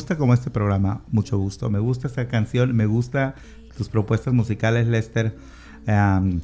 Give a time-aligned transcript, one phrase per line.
[0.00, 1.68] gusta como este programa, mucho gusto.
[1.68, 3.34] Me gusta esta canción, me gusta
[3.76, 5.36] tus propuestas musicales, Lester.
[5.86, 6.40] Um, uh,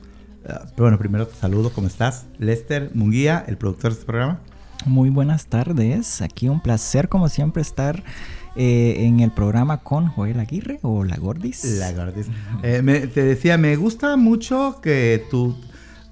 [0.76, 2.26] bueno, primero te saludo, ¿cómo estás?
[2.38, 4.40] Lester Munguía, el productor de este programa.
[4.84, 8.04] Muy buenas tardes, aquí un placer como siempre estar
[8.56, 11.64] eh, en el programa con Joel Aguirre o La Gordis.
[11.78, 12.26] La Gordis.
[12.62, 15.56] Eh, me- te decía, me gusta mucho que tú...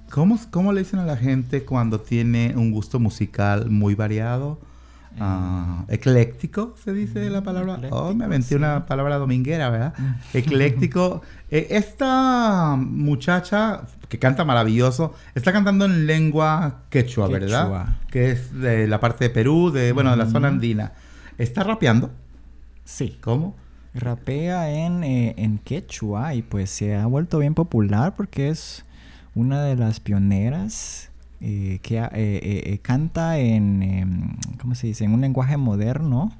[0.09, 4.59] ¿cómo, ¿Cómo le dicen a la gente cuando tiene un gusto musical muy variado?
[5.19, 7.79] Ah, ecléctico, se dice la palabra.
[7.91, 9.93] Oh, me aventé una palabra dominguera, ¿verdad?
[10.33, 11.21] Ecléctico.
[11.49, 17.97] Eh, esta muchacha que canta maravilloso, está cantando en lengua quechua, ¿verdad?
[18.09, 20.93] Que es de la parte de Perú, de, bueno, de la zona andina.
[21.37, 22.11] ¿Está rapeando?
[22.83, 23.17] Sí.
[23.21, 23.55] ¿Cómo?
[23.93, 28.85] Rapea en, eh, en quechua y pues se ha vuelto bien popular porque es
[29.33, 31.09] una de las pioneras
[31.41, 35.03] eh, que eh, eh, eh, canta en, em, ¿cómo se dice?
[35.05, 36.31] En un lenguaje moderno,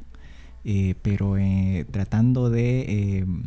[1.03, 1.35] pero
[1.91, 3.43] tratando de em,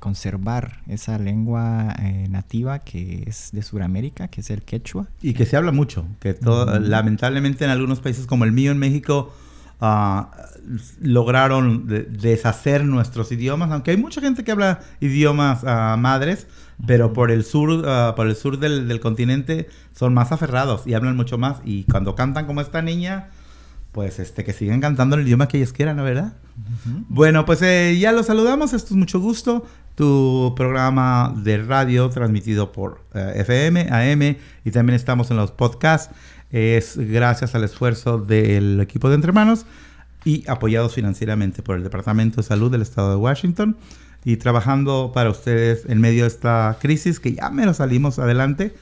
[0.00, 1.96] conservar esa lengua
[2.28, 5.08] nativa que es de Sudamérica, que es el quechua.
[5.22, 8.76] Y que se habla mucho, que todo, lamentablemente en algunos países como el mío en
[8.76, 9.32] México
[9.80, 10.30] ah,
[11.00, 16.46] lograron de- deshacer nuestros idiomas, aunque hay mucha gente que habla idiomas ah, madres,
[16.86, 20.94] pero por el sur, ah, por el sur del, del continente son más aferrados y
[20.94, 21.58] hablan mucho más.
[21.64, 23.30] Y cuando cantan como esta niña,
[23.92, 26.34] pues este que sigan cantando el idioma que ellos quieran, ¿no verdad?
[27.08, 29.66] Bueno, pues eh, ya los saludamos, esto es mucho gusto.
[29.94, 36.14] Tu programa de radio transmitido por eh, FM, AM y también estamos en los podcasts.
[36.50, 39.66] Es gracias al esfuerzo del equipo de Entre Manos
[40.24, 43.76] y apoyados financieramente por el Departamento de Salud del Estado de Washington
[44.24, 48.74] y trabajando para ustedes en medio de esta crisis que ya menos salimos adelante.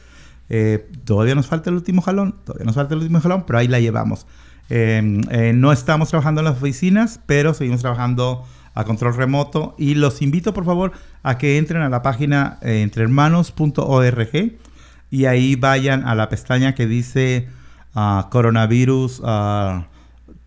[0.48, 3.68] Eh, todavía nos falta el último jalón, todavía nos falta el último jalón, pero ahí
[3.68, 4.26] la llevamos.
[4.68, 8.44] Eh, eh, no estamos trabajando en las oficinas, pero seguimos trabajando
[8.74, 12.82] a control remoto y los invito por favor a que entren a la página eh,
[12.82, 14.52] entrehermanos.org
[15.10, 17.48] y ahí vayan a la pestaña que dice
[17.96, 19.88] ah, coronavirus, ah,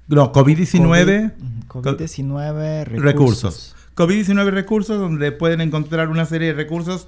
[0.08, 1.34] no, COVID-19
[1.70, 3.04] COVID-19 recursos.
[3.04, 3.76] recursos.
[3.96, 7.08] COVID-19 recursos donde pueden encontrar una serie de recursos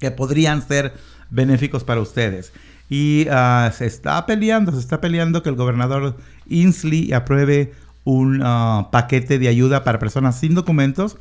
[0.00, 0.94] que podrían ser
[1.30, 2.52] benéficos para ustedes.
[2.88, 6.16] Y ah, se está peleando, se está peleando que el gobernador
[6.48, 7.72] Inslee apruebe
[8.04, 11.18] un ah, paquete de ayuda para personas sin documentos.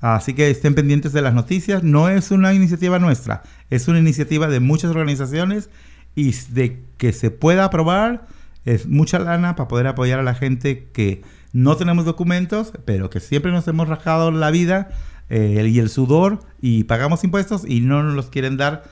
[0.00, 1.82] Así que estén pendientes de las noticias.
[1.82, 5.70] No es una iniciativa nuestra, es una iniciativa de muchas organizaciones
[6.14, 8.26] y de que se pueda aprobar
[8.64, 13.20] es mucha lana para poder apoyar a la gente que no tenemos documentos, pero que
[13.20, 14.90] siempre nos hemos rajado la vida
[15.30, 18.84] eh, y el sudor y pagamos impuestos y no nos los quieren dar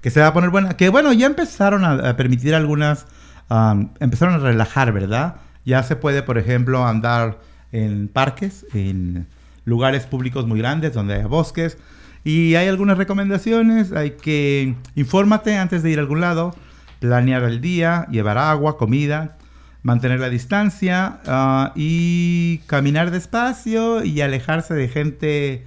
[0.01, 3.05] que se va a poner buena, que bueno, ya empezaron a, a permitir algunas,
[3.49, 5.35] um, empezaron a relajar, ¿verdad?
[5.65, 7.39] Ya se puede, por ejemplo, andar
[7.71, 9.27] en parques, en
[9.65, 11.77] lugares públicos muy grandes donde hay bosques.
[12.23, 16.55] Y hay algunas recomendaciones, hay que infórmate antes de ir a algún lado,
[16.99, 19.37] planear el día, llevar agua, comida,
[19.83, 25.65] mantener la distancia ah, y caminar despacio y alejarse de gente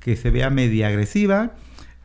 [0.00, 1.52] que se vea media agresiva.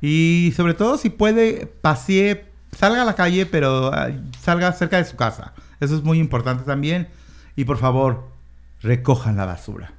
[0.01, 4.09] Y sobre todo si puede, pasee, salga a la calle, pero ah,
[4.39, 5.53] salga cerca de su casa.
[5.79, 7.07] Eso es muy importante también.
[7.55, 8.29] Y por favor,
[8.81, 9.93] recojan la basura.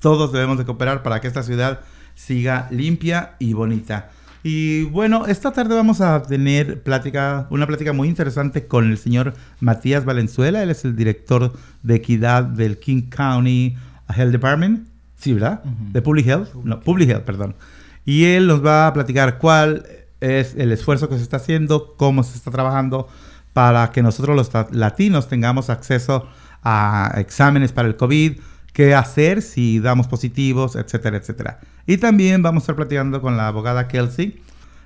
[0.00, 1.80] Todos debemos de cooperar para que esta ciudad
[2.14, 4.10] siga limpia y bonita.
[4.50, 9.34] Y bueno, esta tarde vamos a tener plática, una plática muy interesante con el señor
[9.60, 10.62] Matías Valenzuela.
[10.62, 11.52] Él es el director
[11.82, 13.76] de equidad del King County
[14.08, 14.88] Health Department.
[15.18, 15.62] Sí, ¿verdad?
[15.92, 16.54] De Public Health.
[16.64, 17.56] No, Public Health, perdón.
[18.06, 19.84] Y él nos va a platicar cuál
[20.22, 23.06] es el esfuerzo que se está haciendo, cómo se está trabajando
[23.52, 26.26] para que nosotros los latinos tengamos acceso
[26.62, 28.38] a exámenes para el COVID,
[28.72, 31.60] qué hacer si damos positivos, etcétera, etcétera.
[31.88, 34.42] Y también vamos a estar platicando con la abogada Kelsey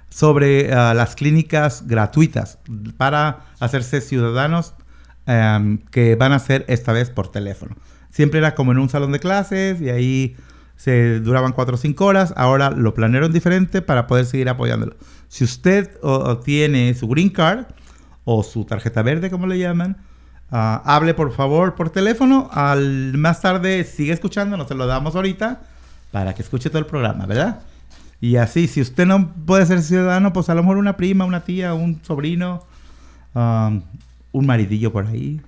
[0.08, 2.60] sobre ah, las clínicas gratuitas
[2.96, 4.75] para hacerse ciudadanos
[5.26, 7.75] em, que van a ser esta vez por teléfono.
[8.12, 10.37] Siempre era como en un salón de clases y ahí
[10.76, 12.34] se duraban 4 o 5 horas.
[12.37, 14.94] Ahora lo planearon diferente para poder seguir apoyándolo.
[15.26, 15.90] Si usted
[16.44, 17.64] tiene su green card
[18.25, 19.96] o su tarjeta verde, como le llaman,
[20.52, 22.49] ah, hable por favor por teléfono.
[22.52, 25.62] Al más tarde sigue escuchando, no se lo damos ahorita
[26.12, 27.62] para que escuche todo el programa, ¿verdad?
[28.20, 31.43] Y así, si usted no puede ser ciudadano, pues a lo mejor una prima, una
[31.43, 32.62] tía, un sobrino,
[33.35, 33.82] um,
[34.31, 35.41] un maridillo por ahí,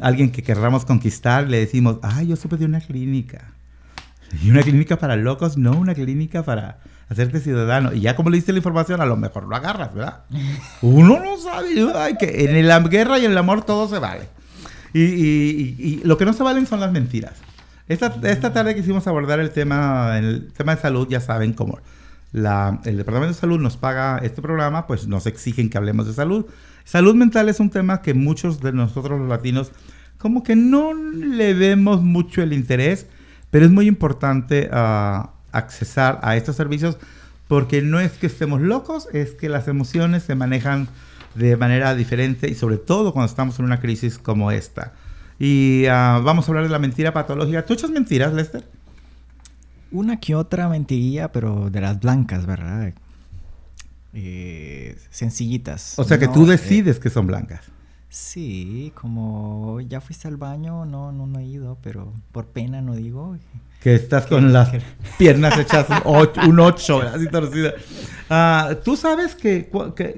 [0.00, 3.52] alguien que querramos conquistar, le decimos, ah, yo supe de una clínica.
[4.42, 7.94] Y una clínica para locos, no una clínica para hacerte ciudadano.
[7.94, 10.24] Y ya como le diste la información, a lo mejor lo agarras, ¿verdad?
[10.82, 14.28] Uno no sabe, ay, que en la guerra y en el amor todo se vale.
[14.92, 17.34] Y, y, lo que no se valen son las mentiras.
[17.88, 21.78] Esta, esta tarde quisimos abordar el tema, el tema de salud, ya saben cómo
[22.32, 26.12] la, el Departamento de Salud nos paga este programa, pues nos exigen que hablemos de
[26.12, 26.46] salud.
[26.84, 29.72] Salud mental es un tema que muchos de nosotros los latinos
[30.18, 33.06] como que no le vemos mucho el interés,
[33.50, 36.98] pero es muy importante uh, accesar a estos servicios
[37.46, 40.88] porque no es que estemos locos, es que las emociones se manejan
[41.34, 44.92] de manera diferente y sobre todo cuando estamos en una crisis como esta.
[45.38, 47.64] Y uh, vamos a hablar de la mentira patológica.
[47.64, 48.64] ¿Tú echas mentiras, Lester?
[49.90, 52.92] Una que otra mentirilla, pero de las blancas, ¿verdad?
[54.12, 55.98] Eh, sencillitas.
[55.98, 57.60] O sea que tú eh, decides que son blancas.
[58.10, 62.96] Sí, como ya fuiste al baño, no, no, no he ido, pero por pena no
[62.96, 63.36] digo.
[63.80, 64.70] Que estás con las
[65.18, 67.74] piernas hechas un 8, así torcida.
[68.30, 69.70] Ah, tú sabes que,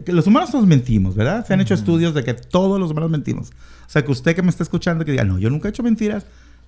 [0.07, 1.45] los humanos nos mentimos, ¿verdad?
[1.45, 3.51] Se han hecho estudios de que todos los humanos mentimos.
[3.91, 5.83] O sea, que usted que me está escuchando que diga, no, yo nunca he hecho
[5.83, 6.25] mentiras.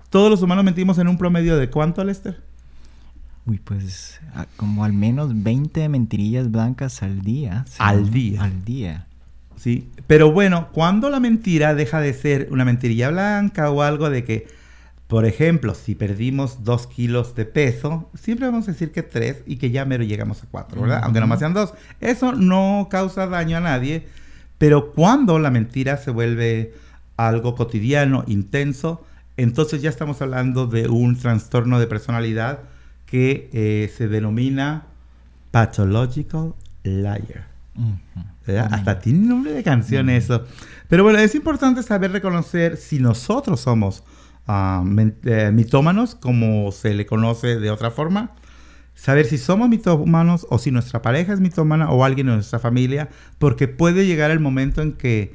[0.09, 2.41] Todos los humanos mentimos en un promedio de cuánto, Lester?
[3.45, 4.19] Uy, pues
[4.57, 7.63] como al menos 20 mentirillas blancas al día.
[7.77, 8.43] Al día.
[8.43, 9.07] Al día.
[9.55, 14.25] Sí, pero bueno, cuando la mentira deja de ser una mentirilla blanca o algo de
[14.25, 14.47] que
[15.07, 19.55] por ejemplo, si perdimos dos kilos de peso, siempre vamos a decir que tres y
[19.55, 20.99] que ya mero llegamos a cuatro, ¿verdad?
[21.03, 21.73] Aunque nomás sean dos.
[22.01, 24.07] Eso no causa daño a nadie,
[24.57, 26.73] pero cuando la mentira se vuelve
[27.17, 29.05] algo cotidiano, intenso,
[29.37, 32.59] entonces ya estamos hablando de un trastorno de personalidad
[33.05, 34.87] que eh, se denomina
[35.51, 37.47] pathological liar.
[38.71, 40.45] Hasta tiene nombre de canción eso.
[40.87, 44.03] Pero bueno, es importante saber reconocer si nosotros somos
[44.47, 48.31] eh, mitómanos, como se le conoce de otra forma.
[48.95, 53.09] Saber si somos mitómanos o si nuestra pareja es mitómana o alguien de nuestra familia,
[53.39, 55.33] porque puede llegar el momento en que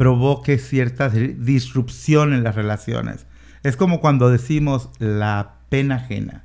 [0.00, 3.26] provoque cierta disrupción en las relaciones.
[3.62, 6.44] Es como cuando decimos la pena ajena.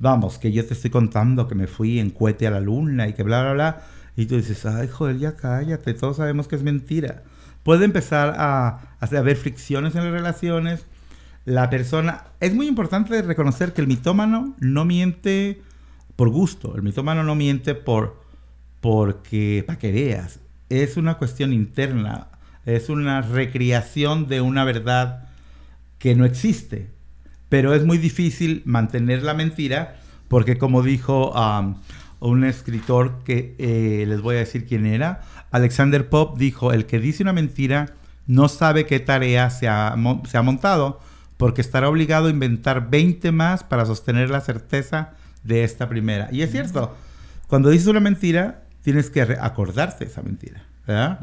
[0.00, 3.12] Vamos, que yo te estoy contando que me fui en cohete a la luna y
[3.12, 3.82] que bla, bla, bla.
[4.16, 7.22] Y tú dices, ay, joder, ya cállate, todos sabemos que es mentira.
[7.62, 10.84] Puede empezar a, a haber fricciones en las relaciones,
[11.44, 12.24] la persona...
[12.40, 15.62] Es muy importante reconocer que el mitómano no miente
[16.16, 18.20] por gusto, el mitómano no miente por
[18.80, 22.30] porque para que veas, es una cuestión interna,
[22.66, 25.24] es una recreación de una verdad
[25.98, 26.90] que no existe,
[27.48, 29.96] pero es muy difícil mantener la mentira
[30.28, 31.76] porque como dijo um,
[32.20, 36.98] un escritor que eh, les voy a decir quién era, Alexander Pop dijo, el que
[36.98, 37.94] dice una mentira
[38.26, 39.94] no sabe qué tarea se ha,
[40.24, 41.00] se ha montado,
[41.36, 46.28] porque estará obligado a inventar 20 más para sostener la certeza de esta primera.
[46.32, 46.96] Y es cierto,
[47.48, 50.62] cuando dices una mentira, tienes que acordarte esa mentira.
[50.86, 51.20] ¿Verdad?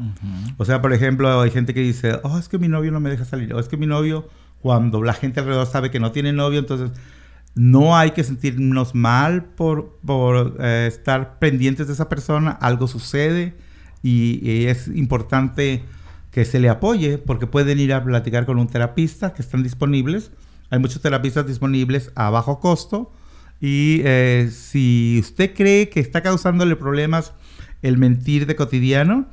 [0.56, 3.10] O sea, por ejemplo, hay gente que dice, oh, es que mi novio no me
[3.10, 4.28] deja salir, o es que mi novio,
[4.60, 6.90] cuando la gente alrededor sabe que no tiene novio, entonces
[7.54, 13.54] no hay que sentirnos mal por, por eh, estar pendientes de esa persona, algo sucede
[14.02, 15.84] y es importante
[16.32, 20.32] que se le apoye, porque pueden ir a platicar con un terapista que están disponibles.
[20.70, 23.12] Hay muchos terapistas disponibles a bajo costo.
[23.60, 27.34] Y eh, si usted cree que está causándole problemas
[27.82, 29.26] el mentir de cotidiano,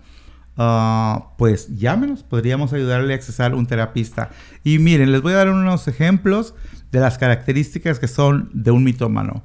[0.60, 4.30] ah, pues llámenos, podríamos ayudarle a accesar un terapista.
[4.64, 6.54] Y miren, les voy a dar unos ejemplos
[6.92, 9.42] de las características que son de un mitómano.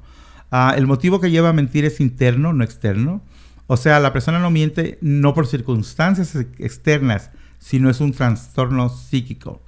[0.51, 3.21] Ah, el motivo que lleva a mentir es interno, no externo.
[3.65, 7.31] O sea, la persona no miente no por circunstancias externas,
[7.79, 9.61] no es un trastorno psíquico.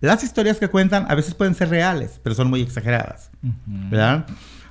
[0.00, 3.30] Las historias que cuentan a veces pueden ser reales, pero son muy exageradas,
[3.66, 4.26] ¿verdad?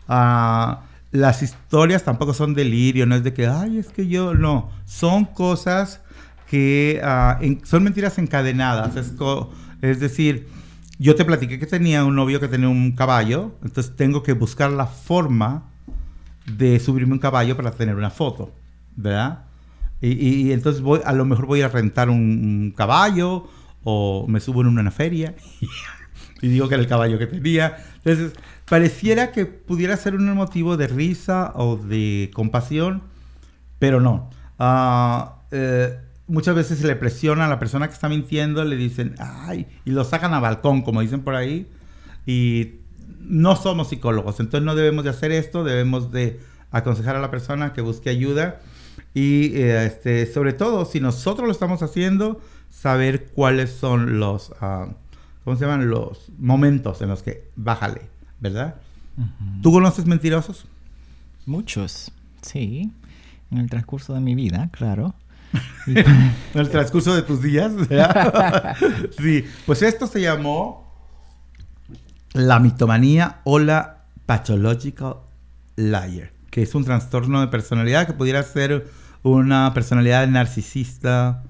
[0.08, 4.70] Ah, las historias tampoco son delirio, no es de que, ay, es que yo, no,
[4.86, 6.02] son cosas
[6.50, 9.14] que ah, son mentiras encadenadas, es,
[9.82, 10.48] es decir,
[11.00, 14.72] yo te platiqué que tenía un novio que tenía un caballo, entonces tengo que buscar
[14.72, 15.70] la forma
[16.46, 18.52] de subirme un caballo para tener una foto,
[18.96, 19.46] ¿verdad?
[20.02, 23.48] Y, y- y entonces voy, a lo mejor voy a rentar un, un caballo
[23.84, 25.36] o me subo en una feria
[26.42, 27.78] y digo que era el caballo que tenía.
[28.04, 28.34] Entonces,
[28.70, 33.02] pareciera que pudiera ser un motivo de risa o de compasión,
[33.80, 34.30] pero no.
[34.60, 35.98] Ah, eh,
[36.28, 39.92] muchas veces se le presiona a la persona que está mintiendo, le dicen, ay, y
[39.92, 41.68] lo sacan a balcón, como dicen por ahí,
[42.26, 42.76] y
[43.20, 46.40] no somos psicólogos, entonces no debemos de hacer esto, debemos de
[46.72, 48.60] aconsejar a la persona que busque ayuda
[49.14, 54.90] y eh, este, sobre todo, si nosotros lo estamos haciendo, saber cuáles son los, ah,
[55.44, 55.90] ¿cómo se llaman?
[55.90, 58.02] Los momentos en los que bájale,
[58.40, 58.76] ¿verdad?
[59.62, 60.66] ¿Tú conoces mentirosos?
[61.46, 62.92] Muchos, sí.
[63.52, 65.16] En el transcurso de mi vida, claro.
[65.88, 67.72] En el transcurso de tus días.
[69.18, 70.86] sí, pues esto se llamó
[72.34, 75.18] la mitomanía o la pathological
[75.76, 78.88] liar, que es un trastorno de personalidad que pudiera ser
[79.24, 81.44] una personalidad narcisista,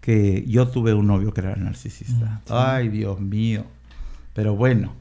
[0.00, 2.40] que yo tuve un novio que era narcisista.
[2.46, 2.54] Sí.
[2.54, 3.64] Ay, Dios mío.
[4.34, 4.94] Pero bueno,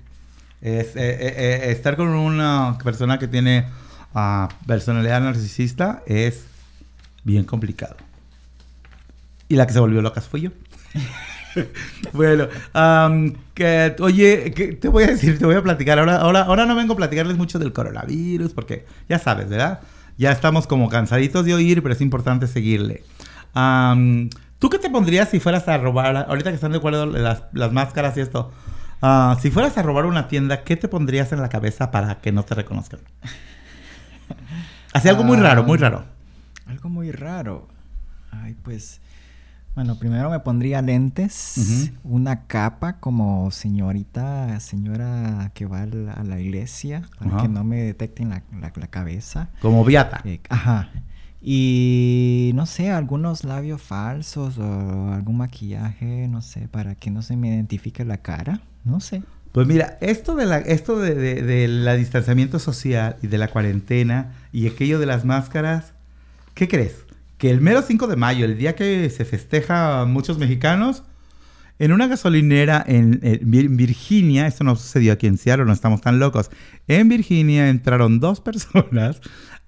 [0.62, 3.66] es, eh, eh, eh, estar con una persona que tiene
[4.14, 6.46] ah, personalidad narcisista es
[7.24, 7.96] bien complicado.
[9.50, 10.51] Y la que se volvió loca fui yo.
[12.13, 16.00] bueno, am, que, oye, que te voy a decir, te voy a platicar.
[16.00, 19.80] Ahora, ahora, ahora no vengo a platicarles mucho del coronavirus, porque ya sabes, ¿verdad?
[20.18, 23.04] Ya estamos como cansaditos de oír, pero es importante seguirle.
[23.54, 27.44] Am, ¿Tú qué te pondrías si fueras a robar, ahorita que están de acuerdo las,
[27.54, 28.51] las máscaras y esto,
[29.04, 32.32] ah, si fueras a robar una tienda, ¿qué te pondrías en la cabeza para que
[32.32, 33.00] no te reconozcan?
[34.94, 36.06] Así algo muy raro, muy Ah, raro.
[36.66, 37.68] Algo muy raro.
[38.32, 39.00] Ay, pues.
[39.78, 46.24] Bueno, primero me pondría lentes, una capa como señorita, señora que va a la, a
[46.24, 49.50] la iglesia, para que no me detecten la, la- la cabeza.
[49.62, 50.22] Como Viata.
[50.26, 50.90] Eh, ajá.
[51.44, 57.38] Y no sé, algunos labios falsos o algún maquillaje, no sé, para que no se
[57.38, 58.62] me identifique la cara.
[58.84, 59.22] No sé.
[59.52, 63.50] Pues mira, esto de la, esto de, de- de la distanciamiento social y de la
[63.50, 65.94] cuarentena y aquello de las máscaras,
[66.56, 66.96] ¿qué crees?
[67.38, 71.03] Que el mero 5 de mayo, el día que se festeja muchos mexicanos,
[71.79, 76.01] en una gasolinera en, en Vir- Virginia, esto no sucedió aquí en Seattle, no estamos
[76.01, 76.50] tan locos.
[76.88, 79.22] En Virginia entraron dos personas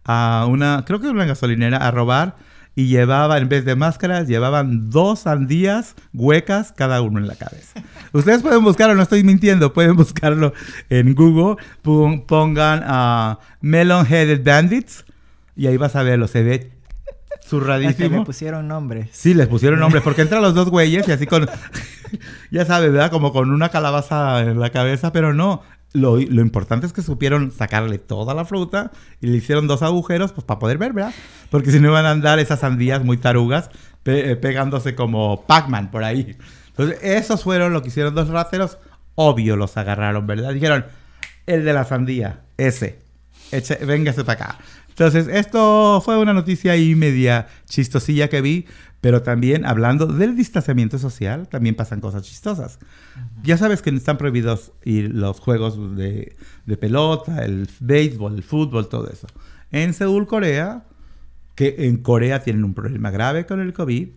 [0.04, 2.38] a una, creo que una gasolinera, a robar
[2.76, 7.84] y llevaban, en vez de máscaras, llevaban dos sandías huecas cada uno en la cabeza.
[8.14, 10.54] Ustedes pueden buscarlo, no estoy mintiendo, pueden buscarlo
[10.90, 15.06] en Google, pon- pongan a Melon Headed Bandits
[15.56, 16.72] y ahí vas a verlo, se ve
[17.58, 18.24] Hasta le zurradísimo.
[18.26, 19.10] pusieron nombres.
[19.12, 21.48] Sí, les pusieron nombres, porque entran los dos güeyes y así con,
[22.52, 23.12] ya sabes, ¿verdad?
[23.12, 25.62] Como con una calabaza en la cabeza, pero no.
[25.92, 28.92] Lo, lo importante es que supieron sacarle toda la fruta
[29.22, 31.14] y le hicieron dos agujeros, pues para poder ver, ¿verdad?
[31.50, 33.72] Porque si no iban a andar esas sandías muy tarugas
[34.04, 36.38] pe- eh, pegándose como Pac-Man por ahí.
[36.68, 38.78] Entonces, esos fueron lo que hicieron dos rateros.
[39.16, 40.54] Obvio los agarraron, ¿verdad?
[40.54, 40.86] Dijeron,
[41.48, 43.00] el de la sandía, ese,
[43.52, 44.58] eche, véngase para acá.
[45.00, 48.66] Entonces, esto fue una noticia ahí media chistosilla que vi,
[49.00, 52.80] pero también hablando del distanciamiento social, también pasan cosas chistosas.
[53.42, 59.10] Ya sabes que están prohibidos los juegos de, de pelota, el béisbol, el fútbol, todo
[59.10, 59.28] eso.
[59.72, 60.84] En Seúl, Corea,
[61.56, 64.10] que en Corea tienen un problema grave con el COVID,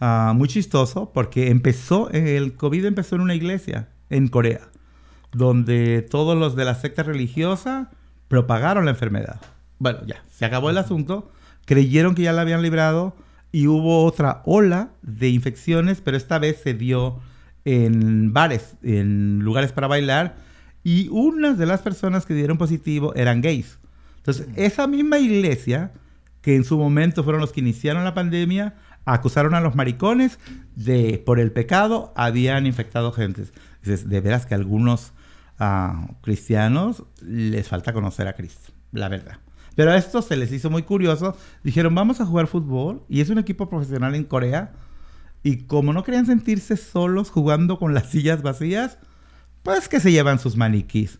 [0.00, 4.62] ah, muy chistoso, porque empezó, el COVID empezó en una iglesia en Corea,
[5.30, 7.92] donde todos los de la secta religiosa
[8.26, 9.40] propagaron la enfermedad.
[9.84, 11.30] Bueno, ya, se acabó el asunto,
[11.66, 13.14] creyeron que ya la habían librado
[13.52, 17.20] y hubo otra ola de infecciones, pero esta vez se dio
[17.66, 20.36] en bares, en lugares para bailar,
[20.84, 23.78] y unas de las personas que dieron positivo eran gays.
[24.16, 25.92] Entonces, esa misma iglesia,
[26.40, 30.38] que en su momento fueron los que iniciaron la pandemia, acusaron a los maricones
[30.76, 33.52] de, por el pecado, habían infectado gentes.
[33.82, 35.12] Dices, de veras que a algunos
[35.58, 39.40] ah, cristianos les falta conocer a Cristo, la verdad.
[39.74, 41.36] Pero a esto se les hizo muy curioso.
[41.62, 43.02] Dijeron, vamos a jugar fútbol.
[43.08, 44.72] Y es un equipo profesional en Corea.
[45.42, 48.98] Y como no querían sentirse solos jugando con las sillas vacías,
[49.62, 51.18] pues que se llevan sus maniquís.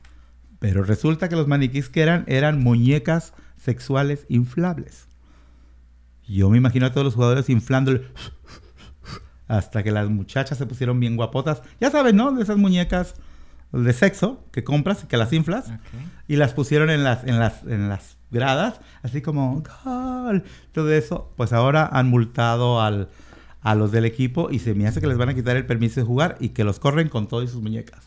[0.58, 5.08] Pero resulta que los maniquís que eran eran muñecas sexuales inflables.
[6.26, 8.02] Yo me imagino a todos los jugadores inflándole
[9.46, 11.62] hasta que las muchachas se pusieron bien guapotas.
[11.80, 12.32] Ya sabes, ¿no?
[12.32, 13.14] De esas muñecas
[13.72, 15.72] de sexo que compras y que las inflas.
[16.28, 20.44] Y las pusieron en las, en las, en las gradas, así como gol.
[20.72, 23.08] Todo eso, pues ahora han multado al,
[23.62, 26.00] a los del equipo y se me hace que les van a quitar el permiso
[26.00, 28.06] de jugar y que los corren con todas sus muñecas.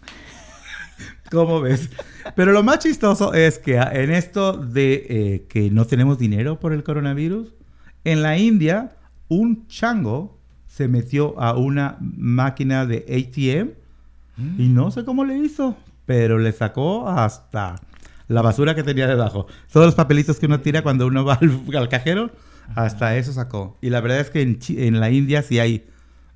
[1.32, 1.90] ¿Cómo ves?
[2.36, 6.74] Pero lo más chistoso es que en esto de eh, que no tenemos dinero por
[6.74, 7.54] el coronavirus,
[8.04, 8.96] en la India,
[9.28, 13.72] un chango se metió a una máquina de ATM
[14.60, 17.82] y no sé cómo le hizo, pero le sacó hasta
[18.28, 19.48] la basura que tenía debajo.
[19.72, 22.32] Todos los papelitos que uno tira cuando uno va al, cajero,
[22.76, 23.78] hasta eso sacó.
[23.82, 25.88] Y la verdad es que en, en, la India sí hay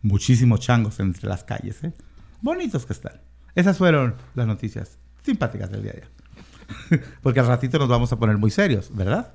[0.02, 1.84] muchísimos changos entre las calles.
[1.84, 1.94] ¿eh?
[2.42, 3.22] Bonitos que están.
[3.56, 7.00] Esas fueron las noticias simpáticas del día de hoy.
[7.22, 9.34] Porque al ratito nos vamos a poner muy serios, ¿verdad?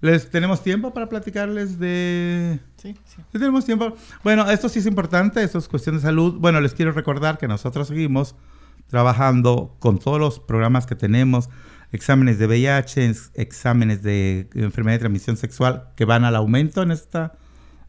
[0.00, 2.60] ¿Les tenemos tiempo para platicarles de...?
[2.76, 3.22] Sí, sí.
[3.32, 3.96] tenemos tiempo?
[4.22, 6.34] Bueno, esto sí es importante, esto es cuestión de salud.
[6.38, 8.36] Bueno, les quiero recordar que nosotros seguimos
[8.88, 11.48] trabajando con todos los programas que tenemos,
[11.92, 17.34] exámenes de VIH, exámenes de enfermedad de transmisión sexual que van al aumento en esta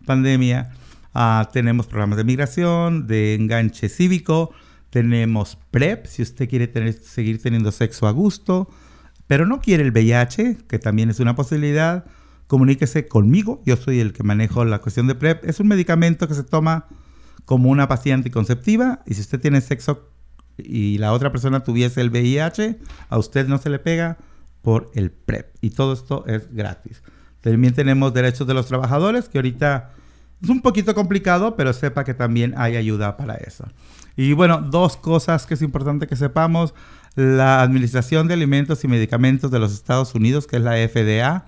[0.05, 0.71] pandemia.
[1.13, 4.51] Ah, tenemos programas de migración, de enganche cívico,
[4.89, 8.69] tenemos PrEP, si usted quiere seguir teniendo sexo a gusto,
[9.27, 12.05] pero no quiere el VIH, que también es una posibilidad.
[12.47, 15.45] Comuníquese conmigo, yo soy el que manejo la cuestión de PrEP.
[15.45, 16.87] Es un medicamento que se toma
[17.45, 20.09] como una pastilla anticonceptiva y si usted tiene sexo
[20.65, 24.17] y la otra persona tuviese el VIH, a usted no se le pega
[24.61, 25.55] por el PrEP.
[25.61, 27.01] Y todo esto es gratis.
[27.41, 29.91] También tenemos derechos de los trabajadores, que ahorita
[30.41, 33.65] es un poquito complicado, pero sepa que también hay ayuda para eso.
[34.15, 36.73] Y bueno, dos cosas que es importante que sepamos.
[37.15, 41.45] La Administración de Alimentos y Medicamentos de los Estados Unidos, que es la FDA,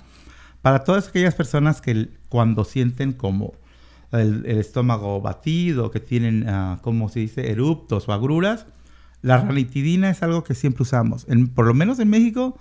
[0.62, 3.53] para todas aquellas personas que cuando sienten como
[4.12, 8.66] el, estómago batido, que tienen, uh, como se dice, eruptos o agruras,
[9.22, 11.27] la ranitidina es algo que siempre usamos.
[11.53, 12.57] por lo menos en México,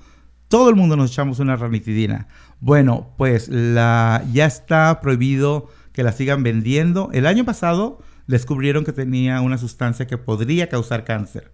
[0.49, 2.27] todo el mundo nos echamos una ranitidina.
[2.61, 7.09] Bueno, pues la, ya está prohibido que la sigan vendiendo.
[7.13, 11.51] El año pasado descubrieron que tenía una sustancia que podría causar cáncer,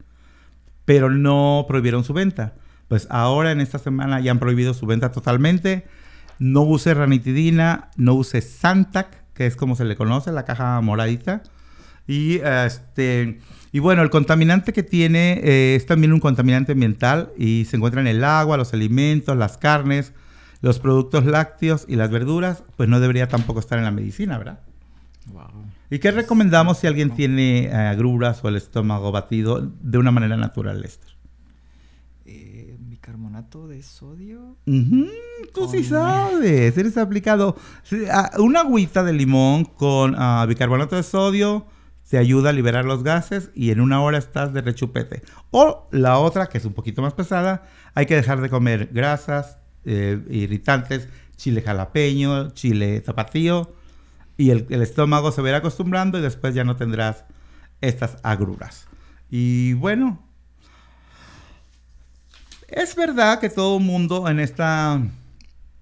[0.85, 2.55] pero no prohibieron su venta.
[2.89, 5.87] Pues ahora en esta semana ya han prohibido su venta totalmente.
[6.39, 11.43] No use ranitidina, no use Santac, que es como se le conoce, la caja moradita.
[12.07, 13.41] Y este
[13.77, 18.01] y bueno, el contaminante que tiene eh, es también un contaminante ambiental y se encuentra
[18.01, 20.15] en el agua, los alimentos, las carnes,
[20.63, 24.61] los productos lácteos y las verduras, pues no debería tampoco estar en la medicina, ¿verdad?
[25.91, 30.39] ¿Y qué recomendamos si alguien tiene eh, agruras o el estómago batido de una manera
[30.39, 31.15] natural, Lester?
[32.25, 34.57] Eh, bicarbonato de sodio.
[35.53, 37.57] Tú sí sabes, eres aplicado.
[38.11, 41.67] Ah, una agüita de limón con ah, bicarbonato de sodio
[42.09, 45.23] te ayuda a liberar los gases y en una hora estás de rechupete.
[45.51, 47.65] O la otra, que es un poquito más pesada,
[47.95, 53.73] hay que dejar de comer grasas, eh, irritantes, chile jalapeño, chile zapatillo,
[54.37, 57.25] y el, estómago se verá acostumbrando y después ya no tendrás
[57.81, 58.87] estas agruras.
[59.31, 60.23] Y bueno,
[62.69, 65.01] es verdad que todo el mundo en esta,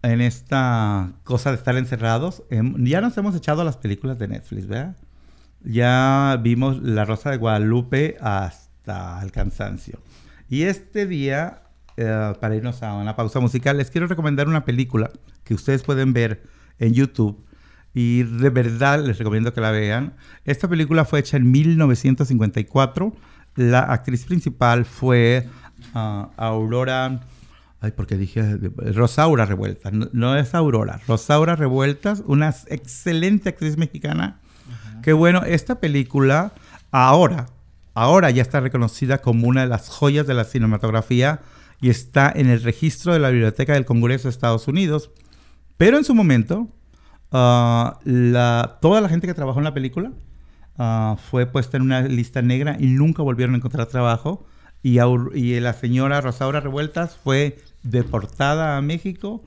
[0.03, 4.67] en esta cosa de estar encerrados, em, ya nos hemos echado las películas de Netflix,
[4.67, 4.97] ¿verdad?
[5.65, 9.99] Ya vimos La Rosa de Guadalupe hasta el cansancio.
[10.49, 11.63] Y este día,
[11.97, 15.11] eh, para irnos a una pausa musical, les quiero recomendar una película
[15.43, 16.43] que ustedes pueden ver
[16.79, 17.45] en YouTube.
[17.95, 20.15] Y de verdad les recomiendo que la vean.
[20.45, 23.15] Esta película fue hecha en 1954.
[23.57, 25.49] La actriz principal fue
[25.95, 27.21] ah, Aurora.
[27.81, 28.59] Ay, porque dije
[28.95, 29.93] Rosaura Revueltas.
[29.93, 31.01] no, es Aurora.
[31.07, 34.41] Rosaura Revueltas, una excelente actriz mexicana
[35.05, 36.55] que bueno, esta película
[36.91, 37.51] ahora,
[37.93, 41.43] ahora ya está reconocida como una de las joyas de la cinematografía
[41.83, 45.11] y está en el registro de la Biblioteca del Congreso de Estados Unidos.
[45.77, 46.69] Pero en su momento,
[47.33, 48.01] ah,
[48.81, 50.11] toda la gente que trabajó en la película
[50.79, 54.47] ah, fue puesta en una lista negra y nunca volvieron a encontrar trabajo.
[54.83, 54.99] Y,
[55.61, 59.45] la señora Rosaura Revueltas fue deportada a México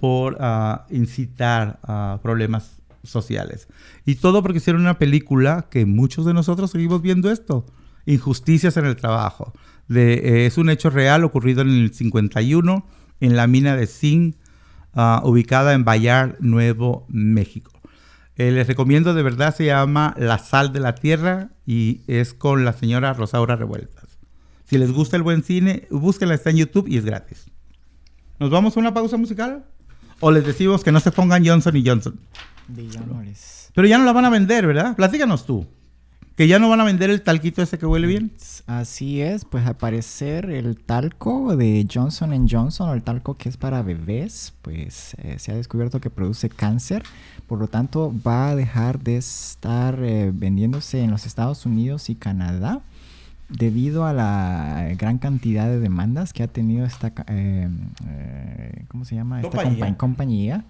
[0.00, 2.77] por ah, incitar a problemas
[3.10, 3.68] sociales.
[4.04, 7.66] Y todo porque hicieron una película que muchos de nosotros seguimos viendo esto.
[8.06, 9.52] Injusticias en el trabajo.
[9.86, 12.86] De, eh, es un hecho real ocurrido en el 51
[13.20, 14.36] en la mina de zinc
[14.94, 17.72] ah, ubicada en Bayard, Nuevo México.
[18.36, 22.64] Eh, les recomiendo de verdad, se llama La sal de la tierra y es con
[22.64, 24.18] la señora Rosaura Revueltas.
[24.64, 27.50] Si les gusta el buen cine, búsquenla, está en YouTube y es gratis.
[28.38, 29.64] ¿Nos vamos a una pausa musical?
[30.20, 32.20] ¿O les decimos que no se pongan Johnson y Johnson?
[33.74, 34.94] Pero ya no la van a vender, ¿verdad?
[34.96, 35.66] Platícanos tú.
[36.36, 38.30] Que ya no van a vender el talquito ese que huele bien.
[38.68, 43.56] Así es, pues al parecer el talco de Johnson Johnson o el talco que es
[43.56, 47.02] para bebés, pues eh, se ha descubierto que produce cáncer.
[47.48, 52.14] Por lo tanto, va a dejar de estar eh, vendiéndose en los Estados Unidos y
[52.14, 52.82] Canadá.
[53.48, 57.68] debido a la gran cantidad de demandas que ha tenido esta, eh,
[58.06, 59.40] eh, ¿cómo se llama?
[59.40, 59.86] Esta Compañía.
[59.86, 60.64] compa- compañía.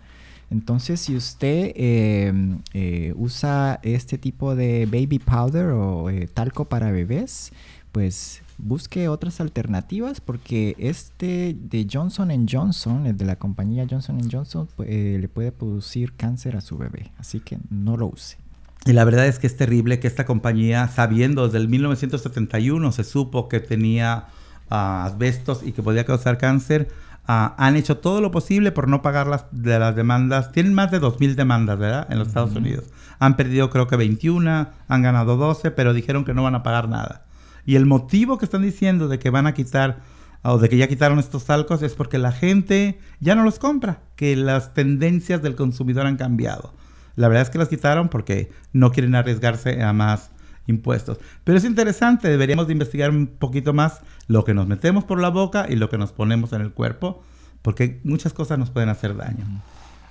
[0.50, 2.32] Entonces, si usted eh,
[2.72, 7.52] eh, usa este tipo de baby powder o eh, talco para bebés,
[7.92, 14.68] pues busque otras alternativas porque este de Johnson Johnson, el de la compañía Johnson Johnson,
[14.78, 17.12] le puede producir cáncer a su bebé.
[17.18, 18.38] Así que no lo use.
[18.86, 23.04] Y la verdad es que es terrible que esta compañía, sabiendo desde el 1971 se
[23.04, 24.28] supo que tenía
[24.70, 26.88] ah, asbestos y que podía causar cáncer,
[27.28, 30.50] ah, han hecho todo lo posible por no pagar las, de las demandas.
[30.50, 32.06] Tienen más de 2.000 demandas, ¿verdad?
[32.10, 32.86] En los Estados Unidos.
[33.20, 36.88] Han perdido creo que 21, han ganado 12, pero dijeron que no van a pagar
[36.88, 37.26] nada.
[37.64, 40.00] Y el motivo que están diciendo de que van a quitar
[40.42, 44.00] o de que ya quitaron estos talcos es porque la gente ya no los compra,
[44.16, 46.74] que las tendencias del consumidor han cambiado.
[47.16, 50.30] La verdad es que los quitaron porque no quieren arriesgarse a más
[50.68, 51.18] impuestos.
[51.44, 55.28] Pero es interesante, deberíamos de investigar un poquito más lo que nos metemos por la
[55.30, 57.22] boca y lo que nos ponemos en el cuerpo,
[57.62, 59.44] porque muchas cosas nos pueden hacer daño.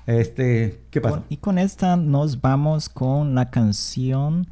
[0.06, 1.02] Este, ¿qué?
[1.02, 4.48] Con- y con esta nos vamos con la canción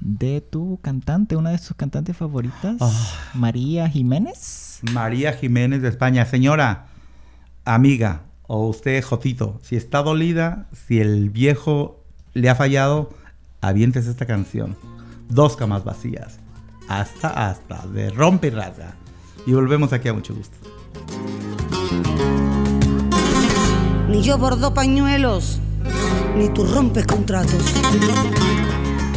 [0.00, 2.90] de tu cantante, una de tus cantantes favoritas, Ah.
[3.34, 4.80] María Jiménez.
[4.92, 6.24] María Jiménez de España.
[6.26, 6.86] Señora,
[7.64, 12.02] amiga, o usted, Jotito, si está dolida, si el viejo
[12.34, 13.10] le ha fallado,
[13.60, 14.74] avientes esta canción.
[15.30, 16.40] Dos camas vacías.
[16.88, 18.94] Hasta, hasta, de rompe y rasga.
[19.46, 20.56] Y volvemos aquí a mucho gusto.
[24.08, 25.60] Ni yo bordo pañuelos,
[26.36, 27.62] ni tú rompes contratos.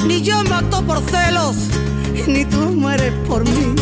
[0.05, 1.55] Ni yo mato por celos,
[2.27, 3.73] ni tú mueres por mí.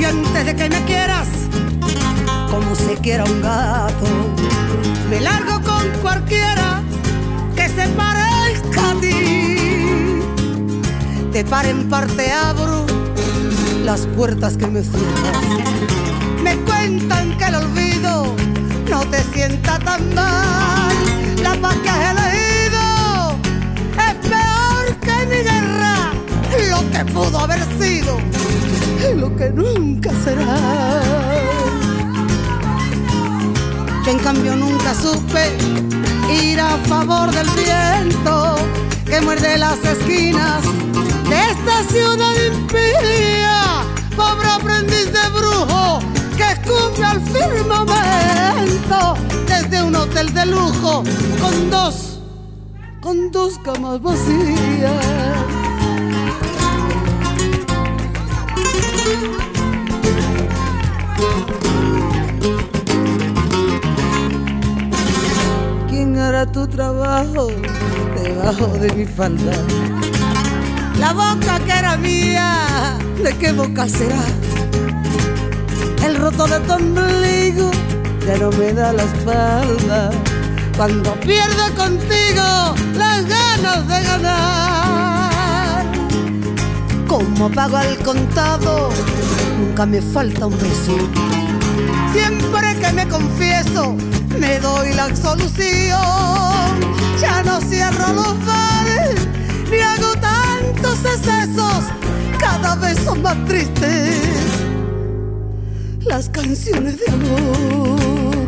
[0.00, 1.28] Y antes de que me quieras,
[2.50, 4.06] como se quiera un gato,
[5.10, 6.82] me largo con cualquiera
[11.36, 12.86] De par en parte abro
[13.84, 16.42] las puertas que me cierran.
[16.42, 18.34] Me cuentan que el olvido
[18.88, 20.96] no te sienta tan mal.
[21.42, 23.36] La paz que has elegido
[23.98, 26.12] es peor que mi guerra.
[26.70, 28.16] Lo que pudo haber sido
[28.98, 31.02] y lo que nunca será.
[34.06, 35.54] Yo en cambio nunca supe
[36.32, 38.56] ir a favor del viento
[39.04, 40.64] que muerde las esquinas
[41.50, 43.84] esta ciudad impía.
[44.16, 46.00] Pobre aprendiz de brujo
[46.36, 49.14] que escupe al firmamento
[49.46, 51.02] desde un hotel de lujo
[51.40, 52.18] con dos,
[53.00, 54.92] con dos camas vacías.
[65.88, 67.48] ¿Quién hará tu trabajo
[68.22, 69.52] debajo de mi falda?
[70.98, 74.22] La boca que era mía, ¿de qué boca será?
[76.04, 77.70] El roto de tu ombligo
[78.26, 80.10] ya no me da la espalda.
[80.76, 85.84] Cuando pierdo contigo las ganas de ganar.
[87.06, 88.90] Como pago al contado,
[89.58, 90.96] nunca me falta un beso.
[92.12, 93.96] Siempre que me confieso,
[94.38, 96.00] me doy la absolución.
[97.20, 98.75] Ya no cierro los hago
[100.86, 101.84] tantos excesos.
[102.38, 104.20] Cada vez son más tristes
[106.04, 108.46] las canciones de amor.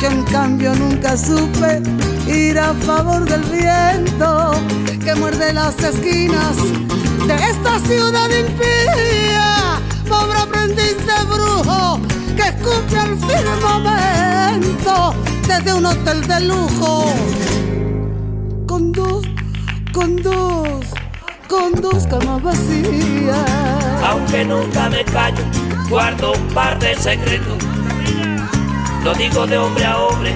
[0.00, 1.82] Yo en cambio nunca supe
[2.26, 4.52] ir a favor del viento
[5.04, 6.56] que muerde las esquinas
[7.26, 9.80] de esta ciudad impía.
[10.08, 12.00] Pobre aprendiz de brujo
[12.36, 15.14] que escupe al firmamento
[15.48, 17.12] desde un hotel de lujo.
[18.66, 18.92] Con
[19.92, 20.86] con dos,
[21.48, 23.46] con dos camas vacías.
[24.04, 25.44] aunque nunca me callo,
[25.88, 27.58] guardo un par de secretos.
[29.04, 30.34] Lo digo de hombre a hombre,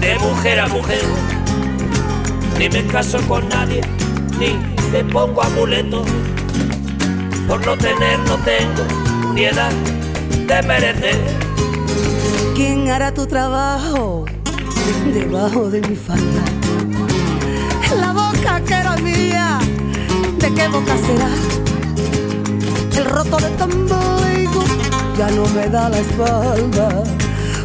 [0.00, 1.02] de mujer a mujer.
[2.58, 3.80] Ni me caso con nadie,
[4.38, 4.56] ni
[4.92, 6.06] me pongo amuletos.
[7.48, 9.72] Por no tener, no tengo ni edad
[10.46, 11.18] de merecer.
[12.54, 14.24] ¿Quién hará tu trabajo
[15.12, 16.69] debajo de mi falda?
[18.42, 19.58] La boca que era mía,
[20.38, 21.28] ¿de qué boca será?
[22.96, 24.64] El roto de tu ombligo
[25.18, 27.02] ya no me da la espalda.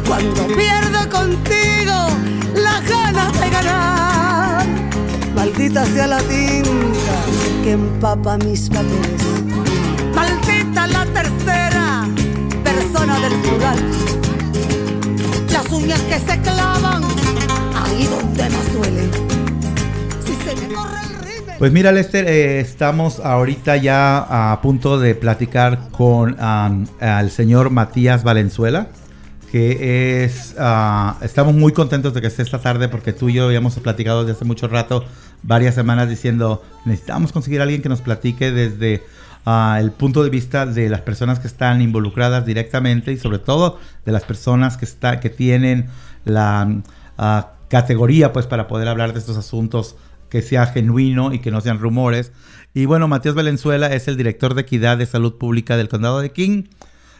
[0.06, 1.94] Cuando pierdo contigo
[2.54, 4.66] las ganas de ganar.
[5.34, 7.16] Maldita sea la tinta
[7.64, 9.22] que empapa mis papeles.
[10.14, 12.06] Maldita la tercera
[12.62, 13.78] persona del plural
[15.52, 17.02] las uñas que se clavan
[17.74, 19.35] ahí donde más duele.
[21.58, 27.70] Pues mira, Lester, eh, estamos ahorita ya a punto de platicar con um, al señor
[27.70, 28.88] Matías Valenzuela,
[29.50, 33.46] que es, ah, estamos muy contentos de que esté esta tarde porque tú y yo
[33.46, 35.06] habíamos platicado desde hace mucho rato,
[35.42, 39.02] varias semanas diciendo, necesitamos conseguir a alguien que nos platique desde
[39.46, 43.78] ah, el punto de vista de las personas que están involucradas directamente y sobre todo
[44.04, 45.86] de las personas que, está, que tienen
[46.26, 46.82] la
[47.16, 49.96] ah, categoría pues para poder hablar de estos asuntos
[50.28, 52.32] que sea genuino y que no sean rumores.
[52.74, 56.32] Y bueno, Matías Valenzuela es el director de equidad de salud pública del condado de
[56.32, 56.64] King,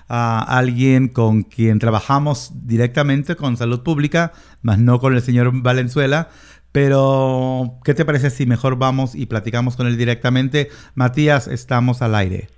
[0.08, 6.28] alguien con quien trabajamos directamente con salud pública, más no con el señor Valenzuela.
[6.72, 10.68] Pero, ¿qué te parece si mejor vamos y platicamos con él directamente?
[10.94, 12.50] Matías, estamos al aire.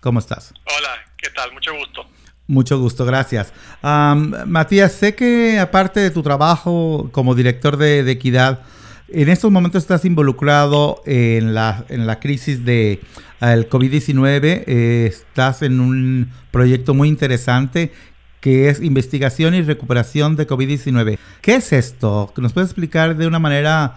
[0.00, 0.54] ¿Cómo estás?
[0.64, 0.88] Hola,
[1.18, 1.52] ¿qué tal?
[1.52, 2.06] Mucho gusto.
[2.46, 3.52] Mucho gusto, gracias.
[3.82, 8.62] Matías, sé que aparte de tu trabajo como director de equidad,
[9.08, 13.00] en estos momentos estás involucrado en la, en la crisis de
[13.40, 14.64] el COVID-19.
[14.66, 17.92] Eh, estás en un proyecto muy interesante
[18.40, 21.18] que es investigación y recuperación de COVID-19.
[21.42, 22.32] ¿Qué es esto?
[22.36, 23.96] ¿Nos puedes explicar de una manera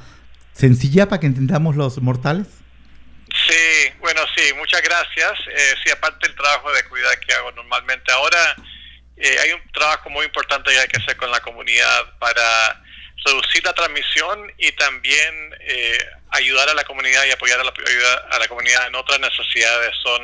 [0.54, 2.48] sencilla para que entendamos los mortales?
[3.48, 5.34] Sí, bueno, sí, muchas gracias.
[5.56, 8.56] Eh, sí, aparte del trabajo de cuidado que hago normalmente, ahora
[9.18, 12.82] eh, hay un trabajo muy importante que hay que hacer con la comunidad para
[13.26, 18.88] reducir la transmisión y también eh, ayudar a la comunidad y apoyar a la, comunidad
[18.88, 20.22] en otras necesidades son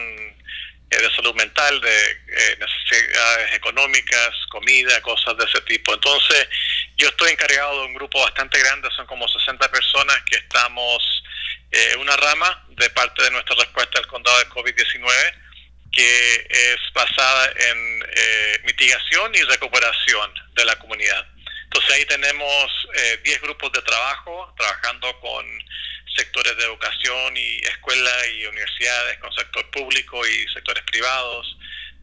[0.90, 5.94] eh, de salud mental, de eh, necesidades económicas, comida, cosas de ese tipo.
[5.94, 6.48] Entonces,
[6.98, 11.24] yo estoy encargado de un grupo bastante grande, son como 60 personas que estamos
[11.72, 15.42] en una rama de parte de nuestra respuesta al condado de COVID-19
[15.92, 18.00] que es basada en
[18.66, 21.26] mitigación y recuperación de la comunidad.
[21.76, 22.88] Entonces ahí tenemos
[23.22, 25.46] 10 eh, grupos de trabajo trabajando con
[26.16, 31.58] sectores de educación y escuela y universidades, con sector público y sectores privados,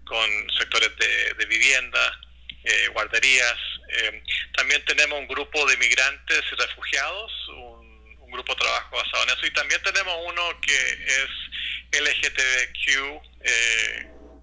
[0.05, 2.21] con sectores de, vivienda,
[2.65, 3.57] eh, guarderías.
[3.89, 4.23] Eh,
[4.55, 9.31] también tenemos un grupo de migrantes y refugiados, un, un, grupo de trabajo basado en
[9.31, 9.47] eso.
[9.47, 13.23] Y también tenemos uno que es LGTBQ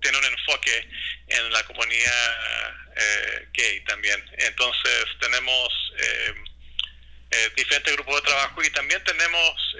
[0.01, 0.89] tiene un enfoque
[1.27, 2.37] en la comunidad
[2.95, 4.23] eh, gay también.
[4.37, 6.33] Entonces tenemos eh,
[7.31, 9.75] eh, diferentes grupos de trabajo y también tenemos,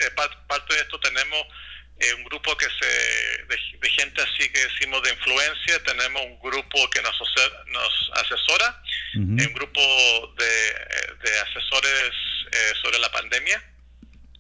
[0.48, 1.46] parte de esto tenemos
[2.16, 7.02] un grupo que se de, gente así que decimos de influencia, tenemos un grupo que
[7.02, 7.20] nos,
[7.68, 8.82] nos asesora,
[9.16, 9.82] un grupo
[10.38, 10.74] de,
[11.24, 12.12] de asesores
[12.82, 13.62] sobre la pandemia,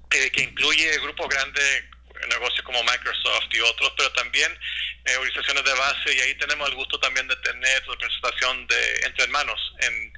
[0.09, 1.83] que incluye grupos grandes
[2.27, 4.57] negocios como Microsoft y otros, pero también
[5.05, 9.23] eh, organizaciones de base y ahí tenemos el gusto también de tener representación de entre
[9.25, 10.13] hermanos en,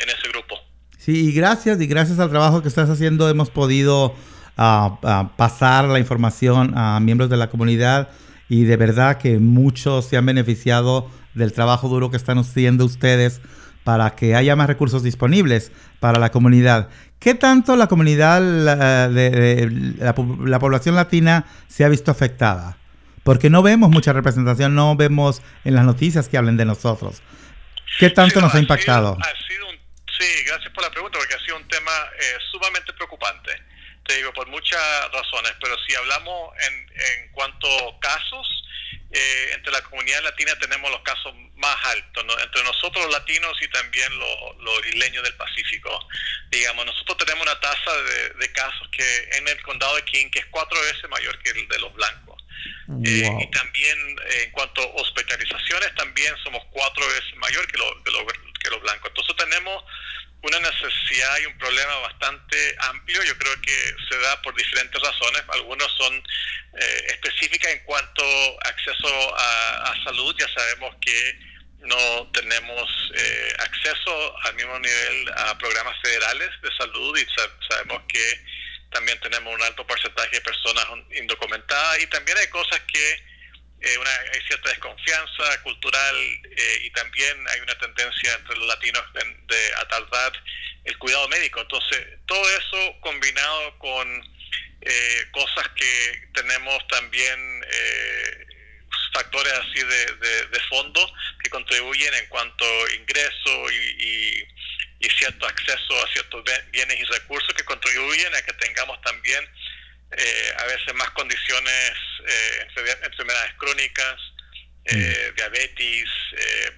[0.00, 0.56] en, ese grupo.
[0.98, 4.16] Sí, y gracias, y gracias al trabajo que estás haciendo hemos podido
[4.56, 8.10] ah, ah, pasar la información a miembros de la comunidad
[8.48, 13.40] y de verdad que muchos se han beneficiado del trabajo duro que están haciendo ustedes
[13.84, 16.88] para que haya más recursos disponibles para la comunidad.
[17.20, 22.78] ¿Qué tanto la comunidad, la, de, la, población latina se ha visto afectada?
[23.26, 27.22] Porque no vemos mucha representación, no vemos en las noticias que hablen de nosotros.
[27.98, 29.18] ¿Qué tanto nos ha, impactado?
[30.16, 33.50] sí, gracias por la pregunta, porque ha sido un tema eh, sumamente preocupante.
[34.06, 34.80] Te digo, por muchas
[35.12, 38.46] razones, pero si hablamos en, en cuanto a casos,
[39.10, 43.68] eh, entre la comunidad latina tenemos los casos más altos, entre nosotros los latinos y
[43.68, 46.06] también los, isleños del Pacífico.
[46.50, 47.92] Digamos, nosotros tenemos una tasa
[48.38, 51.68] de, casos que en el condado de King que es cuatro veces mayor que el
[51.68, 52.35] de los blancos.
[53.04, 58.02] Eh, y también eh, en cuanto a hospitalizaciones, también somos cuatro veces mayor que, lo,
[58.04, 59.10] que los blancos.
[59.10, 59.84] Entonces tenemos
[60.42, 63.22] una necesidad y un problema bastante amplio.
[63.24, 65.42] Yo creo que se da por diferentes razones.
[65.48, 70.34] Algunos son eh, específicas en cuanto a acceso a, salud.
[70.38, 71.38] Ya sabemos que
[71.80, 77.26] no tenemos eh, acceso al mismo nivel a programas federales de salud y
[77.68, 78.44] sabemos que
[78.90, 80.86] también tenemos un alto porcentaje de personas
[81.18, 83.22] indocumentadas y también hay cosas que
[83.80, 89.02] eh, una, hay cierta desconfianza cultural eh, y también hay una tendencia entre los latinos
[89.12, 90.32] de, atardar
[90.84, 91.60] el cuidado médico.
[91.60, 94.34] Entonces, todo eso combinado con
[94.80, 97.64] eh, cosas que tenemos también
[99.12, 104.48] factores así de, fondo que contribuyen en cuanto a ingreso y, y
[105.10, 109.44] cierto acceso a ciertos bienes y recursos que contribuyen a que tengamos también
[110.12, 111.92] eh, a veces más condiciones,
[112.26, 112.68] eh,
[113.02, 114.20] enfermedades crónicas,
[114.84, 115.34] eh, mm.
[115.34, 116.08] diabetes,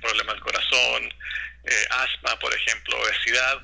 [0.01, 1.15] problemas del corazón,
[1.91, 3.63] asma, por ejemplo, obesidad.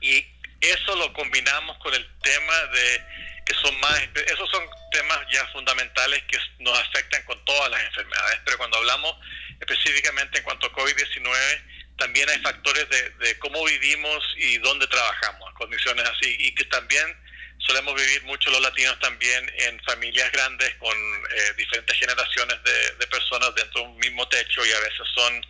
[0.00, 0.24] Y
[0.60, 3.02] eso lo combinamos con el tema de
[3.44, 8.40] que son más, esos son temas ya fundamentales que nos afectan con todas las enfermedades,
[8.44, 9.16] pero cuando hablamos
[9.60, 11.62] específicamente en cuanto a COVID-19,
[11.98, 17.16] también hay factores de, de, cómo vivimos y dónde trabajamos, condiciones así, y que también
[17.58, 23.06] solemos vivir mucho los latinos también en familias grandes con eh, diferentes generaciones de, de,
[23.06, 25.46] personas dentro de un mismo techo y a veces son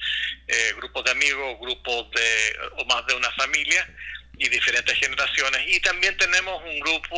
[0.49, 3.89] eh, grupos de amigos, grupos de o más de una familia
[4.39, 5.63] y diferentes generaciones.
[5.69, 7.17] Y también tenemos un grupo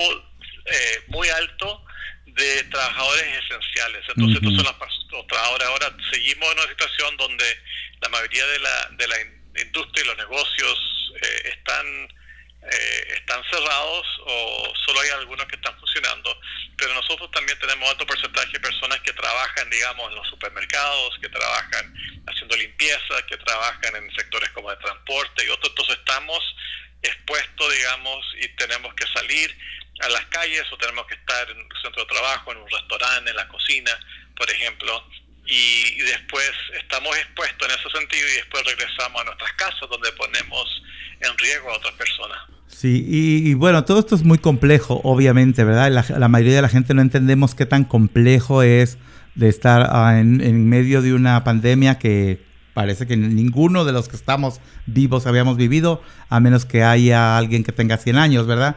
[0.67, 1.85] eh, muy alto
[2.27, 4.05] de trabajadores esenciales.
[4.09, 4.57] Entonces, uh -huh.
[4.57, 4.65] son
[5.11, 5.69] los, trabajadores.
[5.69, 7.61] Ahora seguimos en una situación donde
[8.01, 9.17] la mayoría de la, de la
[9.63, 12.09] industria y los negocios eh, están
[12.71, 16.35] eh, están cerrados o solo hay algunos que están funcionando,
[16.79, 21.29] pero nosotros también tenemos alto porcentaje de personas que trabajan, digamos, en los supermercados, que
[21.29, 21.95] trabajan
[22.27, 26.57] haciendo limpieza, que trabajan en sectores como de transporte y otros, entonces estamos
[27.03, 29.55] expuestos, digamos, y tenemos que salir
[30.01, 33.31] a las calles o tenemos que estar en un centro de trabajo, en un restaurante,
[33.31, 33.91] en la cocina,
[34.37, 35.05] por ejemplo,
[35.47, 40.83] y, después estamos expuestos en ese sentido y después regresamos a nuestras casas donde ponemos
[41.21, 42.39] en riesgo a otras personas.
[42.67, 45.91] Sí, y, y bueno, todo esto es muy complejo, obviamente, ¿verdad?
[45.91, 48.99] La, la, mayoría de la gente no entendemos qué tan complejo es
[49.35, 54.09] de estar uh, en, en medio de una pandemia que parece que ninguno de los
[54.09, 58.77] que estamos vivos habíamos vivido, a menos que haya alguien que tenga 100 años, ¿verdad?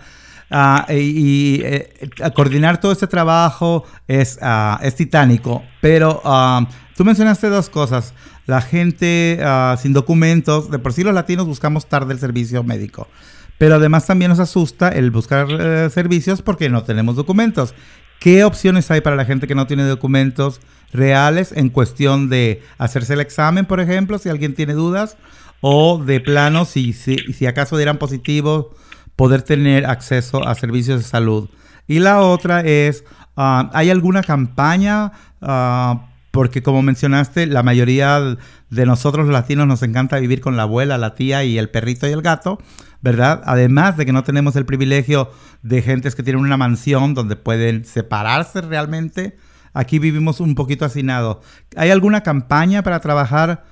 [0.49, 7.03] Uh, y, y eh, coordinar todo este trabajo es, uh, es titánico, pero uh, tú
[7.03, 8.13] mencionaste dos cosas.
[8.45, 9.41] La gente
[9.77, 13.09] sin documentos, de por sí los latinos buscamos tarde el servicio médico,
[13.57, 17.75] pero además también nos asusta el buscar eh, servicios porque no tenemos documentos.
[18.21, 20.61] ¿Qué opciones hay para la gente que no tiene documentos
[20.93, 25.17] reales en cuestión de hacerse el examen, por ejemplo, si alguien tiene dudas?
[25.59, 28.73] O de plano, si, si, si acaso dieran positivo,
[29.17, 31.49] poder tener acceso a servicios de salud.
[31.87, 33.03] Y la otra es,
[33.35, 35.11] uh, ¿hay alguna campaña?
[35.41, 35.99] Uh,
[36.31, 38.37] porque como mencionaste, la mayoría
[38.69, 42.11] de nosotros latinos nos encanta vivir con la abuela, la tía y el perrito y
[42.11, 42.59] el gato,
[43.01, 43.41] ¿verdad?
[43.45, 45.31] Además de que no tenemos el privilegio
[45.63, 49.35] de gentes que tienen una mansión donde pueden separarse realmente,
[49.73, 51.37] aquí vivimos un poquito hacinados.
[51.75, 53.63] ¿Hay alguna campaña para trabajar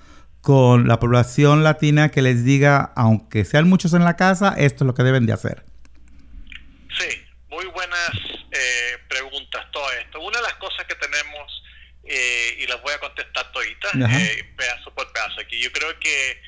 [0.45, 4.85] con la población latina que les diga, aunque sean muchos en la casa, esto es
[4.85, 5.63] lo que deben de hacer?
[6.99, 8.11] Sí, muy buenas
[8.51, 10.19] eh, preguntas todo esto.
[10.19, 11.63] Una de las cosas que tenemos,
[12.03, 16.39] eh, y las voy a contestar toditas, eh, pedazo por pedazo aquí, yo creo que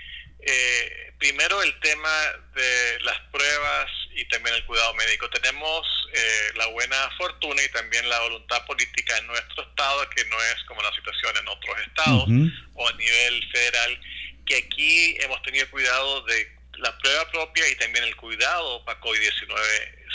[0.41, 2.13] eh, primero el tema
[2.53, 5.29] de las pruebas y también el cuidado médico.
[5.29, 10.41] Tenemos eh, la buena fortuna y también la voluntad política en nuestro estado, que no
[10.41, 12.67] es como la situación en otros estados uh -huh.
[12.73, 14.01] o a nivel federal,
[14.45, 19.53] que aquí hemos tenido cuidado de la prueba propia y también el cuidado para COVID-19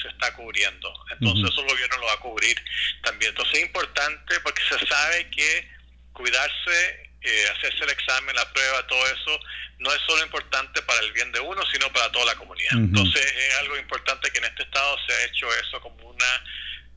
[0.03, 0.93] se está cubriendo.
[1.13, 1.53] Entonces uh -huh.
[1.53, 2.57] eso el gobierno lo va a cubrir
[3.05, 3.31] también.
[3.31, 5.69] Entonces es importante porque se sabe que
[6.13, 9.39] cuidarse eh, hacerse el examen, la prueba, todo eso,
[9.79, 12.73] no es solo importante para el bien de uno, sino para toda la comunidad.
[12.75, 12.85] Uh -huh.
[12.85, 16.45] Entonces es algo importante que en este estado se ha hecho eso como una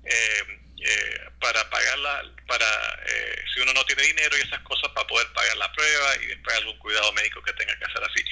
[0.04, 0.44] eh,
[0.78, 2.70] eh, para pagarla, para
[3.06, 6.26] eh, si uno no tiene dinero y esas cosas, para poder pagar la prueba y
[6.26, 8.22] después algún cuidado médico que tenga que hacer así.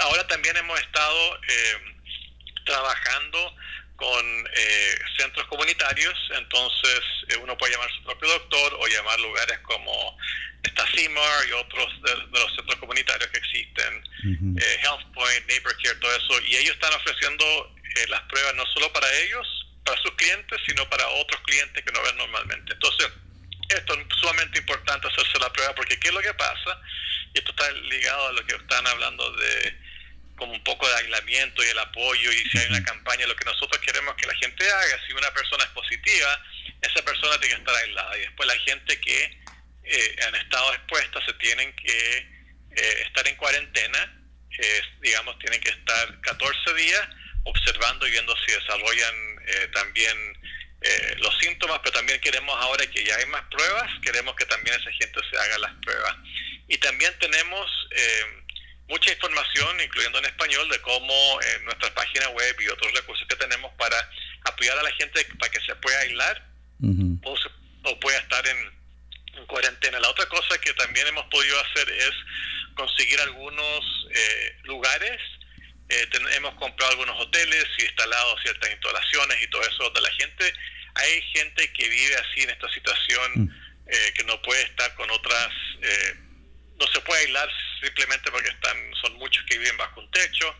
[0.00, 1.40] Ahora también hemos estado
[2.64, 3.56] trabajando
[3.98, 4.24] con
[4.54, 9.58] eh, centros comunitarios, entonces eh, uno puede llamar a su propio doctor o llamar lugares
[9.64, 10.16] como
[10.62, 14.62] esta CIMAR y otros de, de, los centros comunitarios que existen, uh -huh.
[14.62, 17.44] eh, Health Point, Neighbor Care, todo eso, y ellos están ofreciendo
[17.96, 21.92] eh, las pruebas no solo para ellos, para sus clientes, sino para otros clientes que
[21.92, 22.74] no ven normalmente.
[22.74, 23.08] Entonces,
[23.68, 26.80] esto es sumamente importante hacerse la prueba porque ¿qué es lo que pasa?
[27.34, 29.87] Y esto está ligado a lo que están hablando de
[30.38, 33.44] como un poco de aislamiento y el apoyo y si hay una campaña, lo que
[33.44, 36.42] nosotros queremos que la gente haga, si una persona es positiva,
[36.80, 39.38] esa persona tiene que estar aislada y después la gente que
[39.84, 42.18] eh, han estado expuestas se tienen que
[42.76, 44.14] eh, estar en cuarentena,
[45.00, 47.08] digamos, tienen que estar 14 días
[47.44, 49.14] observando y viendo si desarrollan
[49.46, 50.34] eh, también
[51.18, 54.92] los síntomas, pero también queremos ahora que ya hay más pruebas, queremos que también esa
[54.92, 56.14] gente se haga las pruebas.
[56.68, 57.68] Y también tenemos
[58.88, 63.36] mucha información, incluyendo en español, de cómo en nuestra página web y otros recursos que
[63.36, 63.96] tenemos para
[64.44, 66.42] apoyar a la gente para que se pueda aislar
[67.22, 67.36] o,
[67.84, 68.78] o, pueda estar en,
[69.46, 70.00] cuarentena.
[70.00, 72.12] La otra cosa que también hemos podido hacer es
[72.74, 75.20] conseguir algunos eh, lugares.
[75.88, 80.52] Eh, hemos comprado algunos hoteles y instalado ciertas instalaciones y todo eso donde la gente,
[80.94, 83.50] hay gente que vive así en esta situación mm.
[83.86, 85.48] eh, que no puede estar con otras
[86.78, 87.50] no se puede aislar
[87.80, 90.54] simplemente porque están son muchos que viven bajo un techo,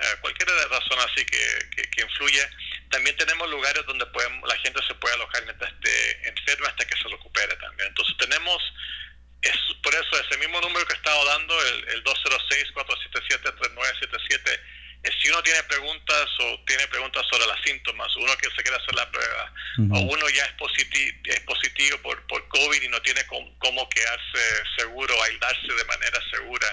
[0.00, 2.48] eh, cualquier razón así que, que, influye.
[2.90, 6.96] También tenemos lugares donde podemos, la gente se puede alojar mientras esté enferma hasta que
[6.96, 7.88] se recupere también.
[7.88, 8.62] Entonces tenemos,
[9.42, 14.60] es, por eso ese mismo número que he estado dando, el, el 206-477-3977,
[15.04, 18.94] si uno tiene preguntas o tiene preguntas sobre los síntomas, uno que se quiere hacer
[18.94, 23.24] la prueba, o uno ya es positivo, es positivo por, por COVID y no tiene
[23.26, 24.40] cómo, quedarse
[24.76, 26.66] seguro, aislarse de manera segura,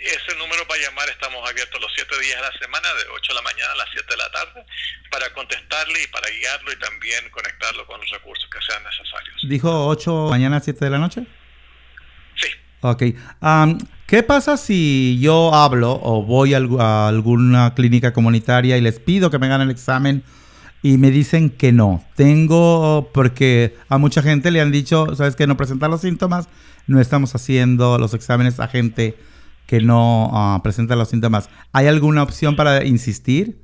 [0.00, 3.34] ese número para llamar, estamos abiertos los siete días de la semana, de 8 de
[3.34, 4.64] la mañana a las 7 de la tarde,
[5.10, 9.36] para contestarle y para guiarlo y también conectarlo con los recursos que sean necesarios.
[9.42, 11.26] ¿Dijo 8 mañana 7 de la noche?
[12.36, 12.48] Sí.
[12.80, 13.02] Ok.
[14.10, 19.38] ¿Qué pasa si yo hablo o voy a, alguna clínica comunitaria y les pido que
[19.38, 20.24] me hagan el examen
[20.82, 22.04] y me dicen que no?
[22.16, 26.48] Tengo, porque a mucha gente le han dicho, ¿sabes que No presentar los síntomas,
[26.88, 29.16] no estamos haciendo los exámenes a gente
[29.68, 31.48] que no ah, presenta los síntomas.
[31.72, 33.62] ¿Hay alguna opción para insistir?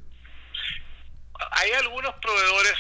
[1.50, 2.76] Hay algunos proveedores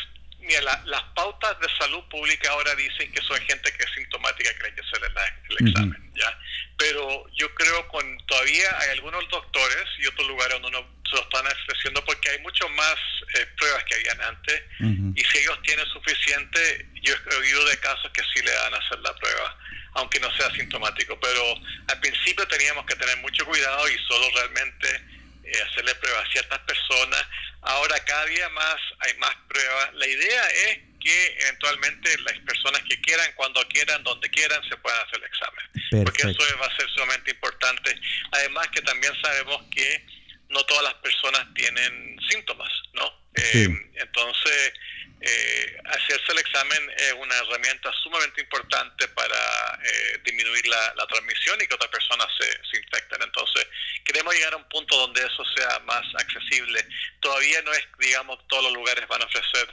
[0.46, 4.66] Mira, las pautas de salud pública ahora dicen que son gente que es sintomática que
[4.66, 5.00] hay que hacer
[5.58, 6.38] el, examen, ¿ya?
[6.78, 11.22] Pero yo creo con todavía hay algunos doctores y otros lugares donde no se lo
[11.22, 12.96] están ofreciendo porque hay mucho más
[13.34, 14.62] eh, pruebas que habían antes.
[15.14, 18.78] Y si ellos tienen suficiente, yo he oído de casos que sí le dan a
[18.78, 19.58] hacer la prueba,
[19.94, 21.42] aunque no sea sintomático, pero
[21.88, 24.88] al principio teníamos que tener mucho cuidado y solo realmente
[25.44, 27.24] eh, hacerle pruebas a ciertas personas.
[27.62, 29.94] Ahora cada día más hay más pruebas.
[29.94, 34.98] La idea es que eventualmente las personas que quieran, cuando quieran, donde quieran, se puedan
[35.06, 36.04] hacer el examen.
[36.04, 37.94] Porque eso va a ser sumamente importante.
[38.32, 40.04] Además que también sabemos que
[40.48, 43.06] no todas las personas tienen síntomas, ¿no?
[43.34, 44.72] Eh, entonces,
[45.20, 51.68] eh, hacerse el examen es una herramienta sumamente importante para eh, disminuir la, transmisión y
[51.68, 53.22] que otras personas se, se, infecten.
[53.22, 53.64] Entonces,
[54.04, 56.84] queremos llegar a un punto donde eso sea más accesible.
[57.20, 59.68] Todavía no es, digamos, todos los lugares van a ofrecer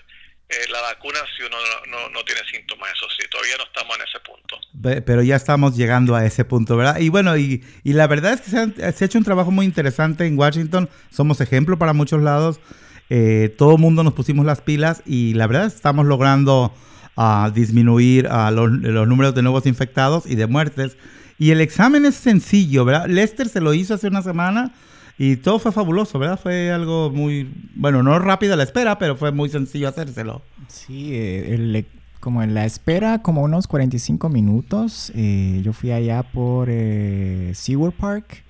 [0.49, 1.57] eh, la vacuna si uno
[1.89, 5.03] no, no, tiene síntomas, eso sí, todavía no estamos en ese punto.
[5.05, 6.99] Pero ya estamos llegando a ese punto, ¿verdad?
[6.99, 9.65] Y bueno, y, y la verdad es que se, se ha hecho un trabajo muy
[9.65, 12.59] interesante en Washington, somos ejemplo para muchos lados
[13.09, 16.73] eh, todo el mundo nos pusimos las pilas y la verdad estamos logrando
[17.15, 18.71] ah, disminuir uh, los,
[19.07, 20.97] números de nuevos infectados y de muertes.
[21.37, 23.07] Y el examen es sencillo, ¿verdad?
[23.07, 24.73] Lester se lo hizo hace una semana
[25.17, 26.39] y todo fue fabuloso, ¿verdad?
[26.39, 30.41] Fue algo muy, bueno, no rápido la espera, pero fue muy sencillo hacérselo.
[30.67, 31.85] Sí, eh,
[32.19, 35.11] como en la espera, como unos 45 minutos.
[35.13, 38.43] Eh, yo fui allá por eh, SeaWorld Park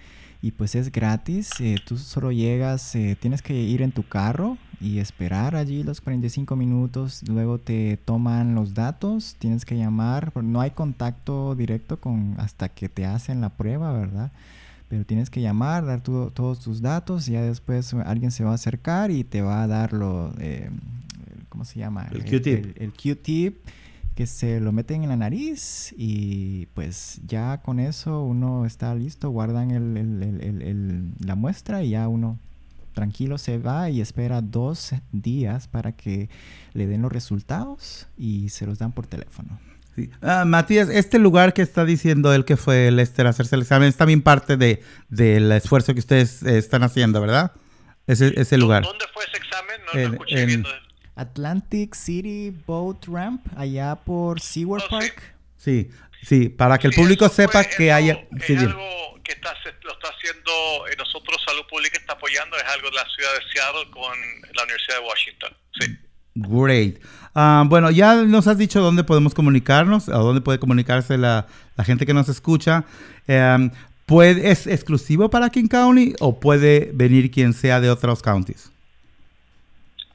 [0.44, 1.50] y pues es gratis.
[1.60, 6.02] Eh, tú solo llegas, eh, tienes que ir en tu carro y esperar allí los
[6.02, 7.24] 45 minutos.
[7.28, 10.32] Luego te toman los datos, tienes que llamar.
[10.44, 14.34] No hay contacto directo con hasta que te hacen la prueba, ¿verdad?
[14.94, 18.54] Pero tienes que llamar, dar todos tus datos y ya después alguien se va a
[18.54, 20.70] acercar y te va a dar lo, eh,
[21.50, 22.08] ¿cómo se llama?
[22.12, 22.80] El Q-tip.
[22.80, 23.58] el Q-tip
[24.14, 29.32] que se lo meten en la nariz y pues ya con eso uno está listo,
[29.32, 32.38] guardan el, la muestra y ya uno
[32.94, 36.30] tranquilo se va y espera dos días para que
[36.74, 39.58] le den los resultados y se los dan por teléfono.
[40.22, 43.62] Ah, Matías, este lugar que está diciendo él que fue el Esther a hacerse el
[43.62, 47.52] examen es también parte de, del esfuerzo que ustedes eh, están haciendo, ¿verdad?
[48.08, 48.84] Ese, ese lugar.
[48.84, 49.82] ¿Dónde fue ese examen?
[49.86, 50.66] No lo escuché bien.
[51.16, 55.36] Atlantic City Boat Ramp, allá por SeaWorld Park.
[55.58, 55.92] Sí,
[56.24, 58.26] sí, para que el público sepa que haya...
[58.40, 62.90] Es algo que está, lo está haciendo, eh, nosotros Salud Pública está apoyando, es algo
[62.90, 64.12] de la ciudad de Seattle con
[64.54, 65.58] la Universidad de Washington.
[65.80, 65.98] Sí.
[66.36, 67.00] Great.
[67.36, 71.48] Ah, bueno, ya nos has dicho dónde podemos comunicarnos, a dónde puede comunicarse la,
[71.84, 72.86] gente que nos escucha.
[73.28, 73.70] Eh,
[74.06, 78.72] ¿puede, ¿es exclusivo para King County o puede venir quien sea de otros counties?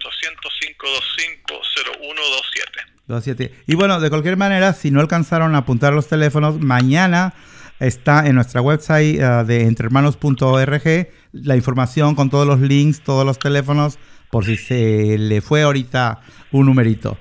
[3.07, 3.53] 800-525-0127.
[3.69, 7.33] Y bueno, de cualquier manera, si no alcanzaron a apuntar los teléfonos, mañana
[7.81, 13.39] está en nuestra website uh, de entrehermanos.org la información con todos los links, todos los
[13.39, 13.99] teléfonos,
[14.31, 16.21] por si se le fue ahorita
[16.53, 17.17] un numerito.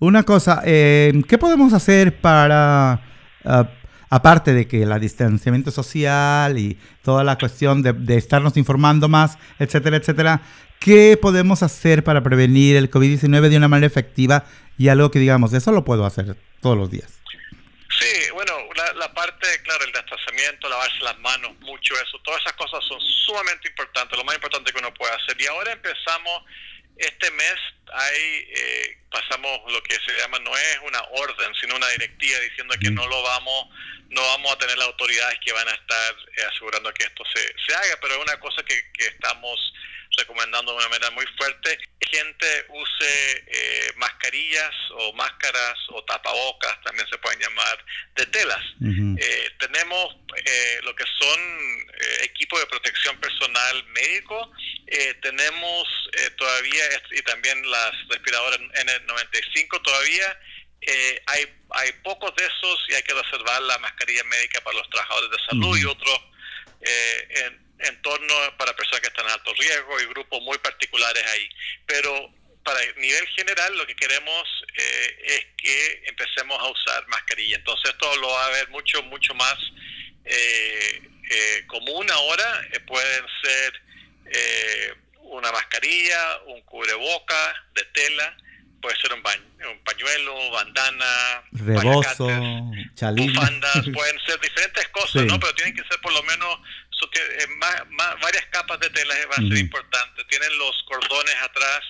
[0.00, 3.00] una cosa, eh, ¿qué podemos hacer para,
[3.44, 3.64] uh,
[4.10, 9.38] aparte de que el distanciamiento social y toda la cuestión de, de estarnos informando más,
[9.58, 10.42] etcétera, etcétera,
[10.78, 14.44] ¿qué podemos hacer para prevenir el COVID-19 de una manera efectiva
[14.76, 17.20] y algo que digamos, eso lo puedo hacer todos los días?
[17.98, 18.52] Sí, bueno,
[18.96, 23.68] la, parte, claro, el desplazamiento, lavarse las manos, mucho eso, todas esas cosas son sumamente
[23.68, 25.40] importantes, lo más importante que uno puede hacer.
[25.40, 26.44] Y ahora empezamos,
[26.96, 27.54] este mes,
[27.92, 32.74] hay, eh, pasamos lo que se llama, no es una orden, sino una directiva diciendo
[32.80, 33.68] que no lo vamos,
[34.10, 37.40] no vamos a tener las autoridades que van a estar eh, asegurando que esto se,
[37.66, 39.72] se haga, pero es una cosa que, que estamos
[40.16, 41.78] recomendando de una manera muy fuerte
[42.14, 47.84] gente use eh, mascarillas o máscaras o tapabocas, también se pueden llamar,
[48.14, 48.64] de telas.
[48.80, 51.40] Eh, tenemos eh, lo que son
[52.22, 54.52] equipos de protección personal médico,
[55.22, 55.88] tenemos
[56.36, 60.38] todavía, y también las respiradoras N95 todavía,
[61.26, 65.30] hay, hay pocos de esos y hay que reservar la mascarilla médica para los trabajadores
[65.30, 66.20] de salud y otros
[66.82, 71.48] en, entorno para personas que están en alto riesgo y grupos muy particulares ahí.
[71.86, 72.32] Pero
[72.64, 77.56] para el nivel general lo que queremos eh, es que empecemos a usar mascarilla.
[77.56, 79.56] Entonces esto lo va a ver mucho, mucho más
[80.24, 82.66] eh, eh, común ahora.
[82.86, 83.80] pueden ser
[85.16, 88.36] una mascarilla, un cubreboca de tela,
[88.80, 89.22] puede ser un,
[89.84, 95.38] pañuelo, bandana, rebozo, bufandas, pueden ser diferentes cosas, ¿no?
[95.40, 96.58] Pero tienen que ser por lo menos
[97.12, 97.46] eh,
[98.20, 100.24] varias capas de tela va a ser importante.
[100.24, 101.80] Tienen los cordones atrás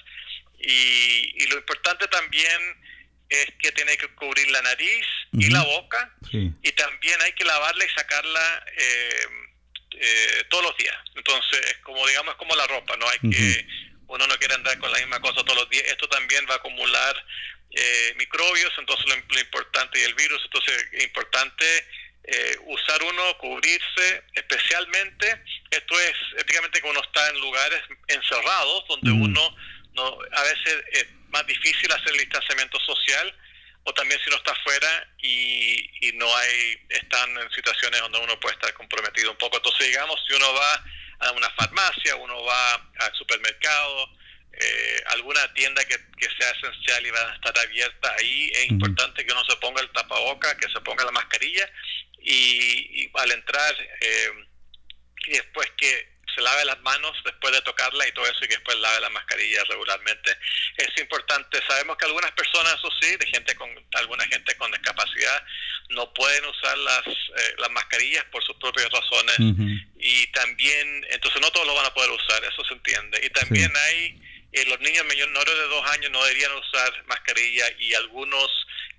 [0.58, 2.82] y, lo importante también
[3.28, 7.84] es que tiene que cubrir la nariz y la boca y también hay que lavarla
[7.84, 9.26] y sacarla eh,
[10.00, 10.96] eh, todos los días.
[11.14, 13.66] Entonces, como digamos, como la ropa, no hay que
[14.06, 15.84] uno no quiere andar con la misma cosa todos los días.
[15.86, 17.16] Esto también va a acumular
[17.70, 21.64] eh, microbios, entonces lo, importante y el virus, entonces es importante
[22.26, 29.10] eh, usar uno, cubrirse, especialmente, esto es éticamente cuando uno está en lugares encerrados, donde
[29.10, 29.56] uno
[29.92, 33.34] no, a veces es más difícil hacer el distanciamiento social,
[33.84, 38.40] o también si uno está afuera y, y no hay, están en situaciones donde uno
[38.40, 39.58] puede estar comprometido un poco.
[39.58, 40.84] Entonces, digamos, si uno va
[41.18, 44.08] a una farmacia, uno va al supermercado,
[44.52, 45.98] eh, alguna tienda que,
[46.38, 49.90] sea esencial y va a estar abierta ahí, es importante que uno se ponga el
[49.90, 51.70] tapaboca, que se ponga la mascarilla
[52.24, 54.30] y, al entrar eh,
[55.26, 58.56] y después que se lave las manos después de tocarla y todo eso y que
[58.56, 60.36] después lave la mascarilla regularmente.
[60.76, 65.44] Es importante, sabemos que algunas personas, eso sí, de gente con alguna gente con discapacidad
[65.90, 69.36] no pueden usar las, eh, las mascarillas por sus propias razones
[69.96, 73.20] y también, entonces no todos lo van a poder usar, eso se entiende.
[73.24, 74.20] Y también hay,
[74.54, 78.48] eh, los niños menores de dos años no deberían usar mascarilla y algunos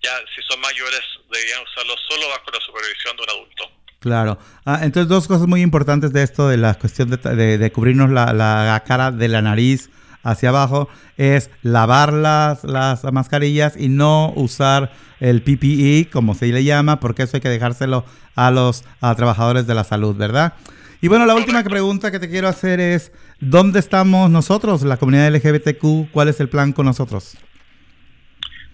[0.03, 1.01] ya si son mayores
[1.31, 3.63] deberían usarlo solo bajo la supervisión de un adulto.
[3.99, 4.37] Claro.
[4.65, 8.33] Ah, entonces, dos cosas muy importantes de esto, de la cuestión de, de, cubrirnos la,
[8.33, 9.89] la, cara de la nariz
[10.21, 16.63] hacia abajo, es lavar las, las mascarillas y no usar el PPE, como se le
[16.63, 20.53] llama, porque eso hay que dejárselo a los a trabajadores de la salud, ¿verdad?
[21.01, 23.11] Y bueno, la última pregunta que te quiero hacer es,
[23.45, 26.11] ¿dónde estamos nosotros, la comunidad LGBTQ?
[26.11, 27.37] ¿Cuál es el plan con nosotros?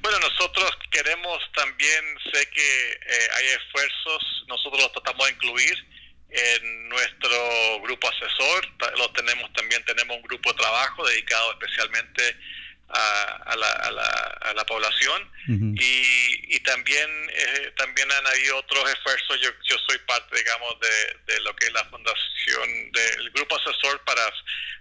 [0.02, 5.78] Bueno, nosotros queremos también, sé que eh, hay esfuerzos, nosotros los tratamos de incluir
[6.30, 8.66] en nuestro grupo asesor,
[8.98, 12.38] lo tenemos también, tenemos un grupo de trabajo dedicado especialmente
[13.52, 13.72] a, la,
[14.42, 15.30] a, la, población.
[15.48, 19.42] Y, y, también eh, también han habido otros esfuerzos.
[19.42, 24.04] Yo, yo soy parte digamos de, de lo que es la fundación del grupo asesor
[24.06, 24.22] para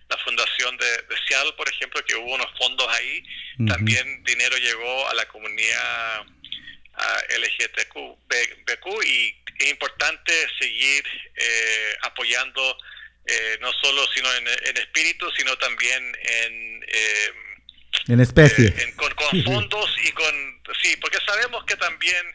[0.08, 3.24] la fundación de, de, Seattle por ejemplo que hubo unos fondos ahí.
[3.66, 6.24] También dinero llegó a la comunidad
[7.38, 11.04] LGTQ y es importante seguir
[11.36, 12.76] eh, apoyando
[13.26, 17.32] eh, no solo sino en, espíritu sino también en eh,
[18.08, 18.68] en especie.
[18.68, 19.12] Eh, con,
[19.44, 20.60] fondos y con...
[20.82, 22.26] Sí, porque sabemos que también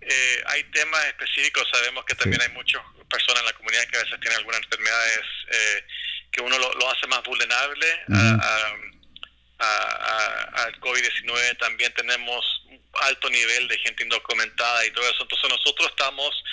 [0.00, 4.02] eh, hay temas específicos, sabemos que también hay muchas personas en la comunidad que a
[4.02, 5.84] veces tienen algunas enfermedades eh,
[6.30, 7.86] que uno lo, hace más vulnerable
[9.60, 11.58] al COVID-19.
[11.58, 12.44] También tenemos
[13.02, 15.22] alto nivel de gente indocumentada y todo eso.
[15.22, 16.44] Entonces nosotros estamos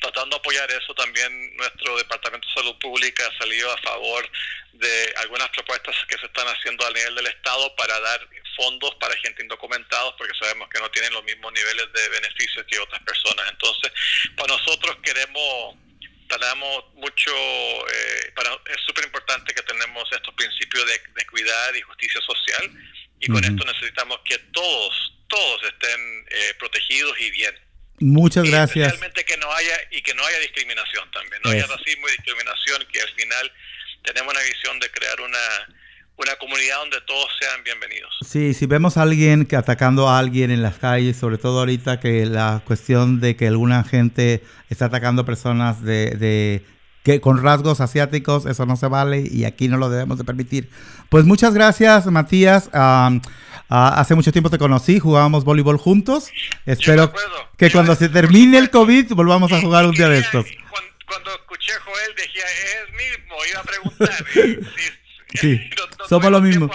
[0.00, 0.94] tratando de apoyar eso.
[0.94, 4.28] También nuestro Departamento de Salud Pública ha salido a favor
[4.72, 9.16] de algunas propuestas que se están haciendo a nivel del Estado para dar fondos para
[9.18, 13.48] gente indocumentada, porque sabemos que no tienen los mismos niveles de beneficios que otras personas.
[13.50, 13.92] Entonces,
[14.36, 15.76] para nosotros queremos
[16.28, 22.20] tenemos mucho, eh, para, es súper importante que tenemos estos principios de, equidad y justicia
[22.20, 22.70] social
[23.20, 27.54] y con esto necesitamos que todos, todos estén eh, protegidos y bien.
[28.00, 28.86] Muchas gracias.
[28.86, 32.86] Especialmente que no haya y que no haya discriminación también, no haya racismo y discriminación,
[32.92, 33.52] que al final
[34.04, 35.74] tenemos una visión de crear una,
[36.16, 38.14] una comunidad donde todos sean bienvenidos.
[38.24, 41.98] Sí, si vemos a alguien que atacando a alguien en las calles, sobre todo ahorita
[41.98, 46.64] que la cuestión de que alguna gente está atacando personas de, de
[47.08, 50.68] que con rasgos asiáticos, eso no se vale y aquí no lo debemos de permitir.
[51.08, 52.68] Pues muchas gracias, Matías.
[52.74, 53.18] Ah,
[53.70, 56.30] hace mucho tiempo te conocí, jugábamos voleibol juntos.
[56.66, 57.12] Espero
[57.56, 60.46] que cuando se termine el COVID volvamos a jugar un día de estos.
[61.06, 64.24] Cuando, escuché a Joel, decía, es mismo, iba a preguntar.
[65.34, 65.60] sí,
[66.08, 66.70] somos lo mismo.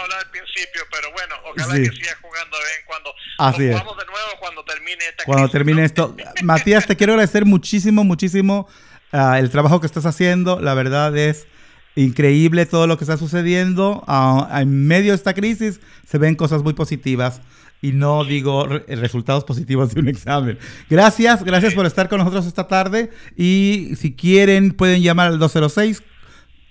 [0.54, 3.14] Principio, pero bueno, ojalá que siga jugando de vez en cuando.
[3.38, 6.16] Así Jugamos de nuevo cuando termine esta Cuando termine esto.
[6.44, 8.68] Matías, te quiero agradecer muchísimo, muchísimo
[9.12, 10.60] uh, el trabajo que estás haciendo.
[10.60, 11.48] La verdad es
[11.96, 14.04] increíble todo lo que está sucediendo.
[14.08, 17.42] Uh, en medio de esta crisis se ven cosas muy positivas
[17.82, 20.58] y no digo resultados positivos de un examen.
[20.90, 26.02] Gracias, gracias por estar con nosotros esta tarde y si quieren pueden llamar al 206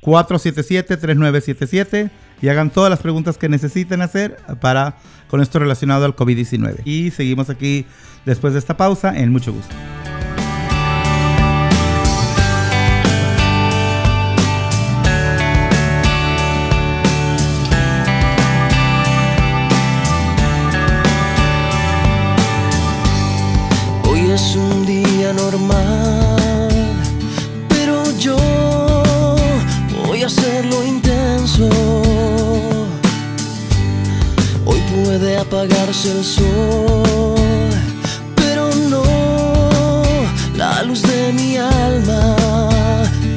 [0.02, 2.10] 477 3977
[2.42, 4.96] y hagan todas las preguntas que necesiten hacer para
[5.28, 6.82] con esto relacionado al COVID-19.
[6.84, 7.86] Y seguimos aquí
[8.26, 9.74] después de esta pausa en mucho gusto.
[35.92, 37.68] El sol,
[38.34, 39.02] pero no
[40.56, 42.34] la luz de mi alma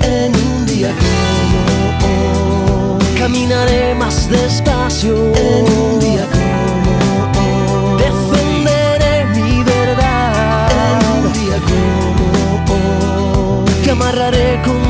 [0.02, 3.06] en un día como hoy.
[3.20, 6.94] Caminaré más despacio en un día como
[7.42, 8.04] hoy.
[8.04, 13.84] Defenderé mi verdad en un día como hoy.
[13.84, 14.85] Te amarraré con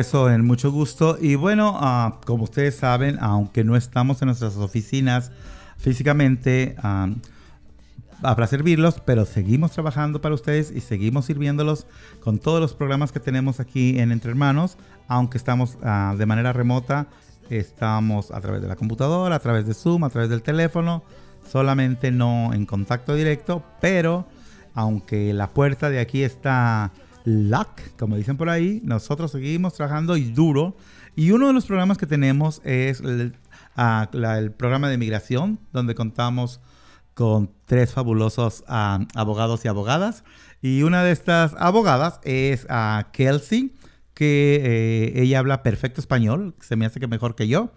[0.00, 1.18] regreso en mucho gusto.
[1.20, 5.30] Y bueno, ah, como ustedes saben, aunque no estamos en nuestras oficinas
[5.76, 6.74] físicamente
[8.22, 11.86] para servirlos, pero seguimos trabajando para ustedes y seguimos sirviéndolos
[12.20, 16.54] con todos los programas que tenemos aquí en Entre Hermanos, aunque estamos ah, de manera
[16.54, 17.06] remota,
[17.50, 21.02] estamos a través de la computadora, a través de Zoom, a través del teléfono,
[21.46, 24.26] solamente no en contacto directo, pero
[24.74, 26.90] aunque la puerta de aquí está
[27.24, 28.80] luck, como dicen por ahí.
[28.84, 30.76] Nosotros seguimos trabajando y duro.
[31.16, 33.36] Y uno de los programas que tenemos es el,
[33.76, 34.08] ah,
[34.56, 36.60] programa de migración, donde contamos
[37.14, 40.24] con tres fabulosos ah, abogados y abogadas.
[40.62, 43.74] Y una de estas abogadas es ah, Kelsey,
[44.14, 44.60] que
[45.16, 47.72] eh, ella habla perfecto español, se me hace que mejor que yo.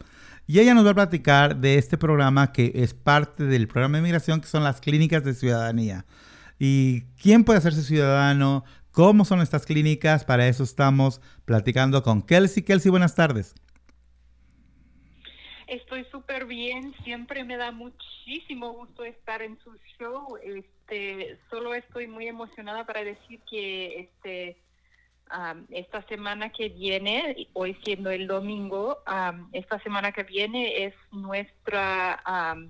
[0.46, 4.04] y ella nos va a platicar de este programa que es parte del programa de
[4.04, 6.06] migración, que son las clínicas de ciudadanía.
[6.60, 8.64] ¿Y quién puede hacerse ciudadano?
[8.94, 10.24] ¿Cómo son estas clínicas?
[10.24, 12.62] Para eso estamos platicando con Kelsey.
[12.62, 13.56] Kelsey, buenas tardes.
[15.66, 20.38] Estoy súper bien, siempre me da muchísimo gusto estar en su show.
[20.44, 24.62] Este, solo estoy muy emocionada para decir que este
[25.32, 30.94] am, esta semana que viene, hoy siendo el domingo, am, esta semana que viene es
[31.12, 32.70] nuestra am,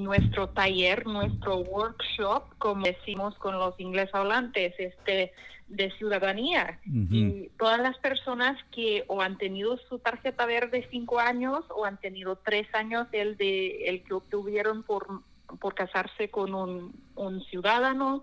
[0.00, 5.32] nuestro taller, nuestro workshop, como decimos con los ingleses hablantes, este
[5.70, 6.80] de ciudadanía.
[6.84, 11.96] Y todas las personas que o han tenido su tarjeta verde cinco años o han
[11.98, 15.22] tenido tres años el de el que obtuvieron por
[15.58, 18.22] por casarse con un, un ciudadano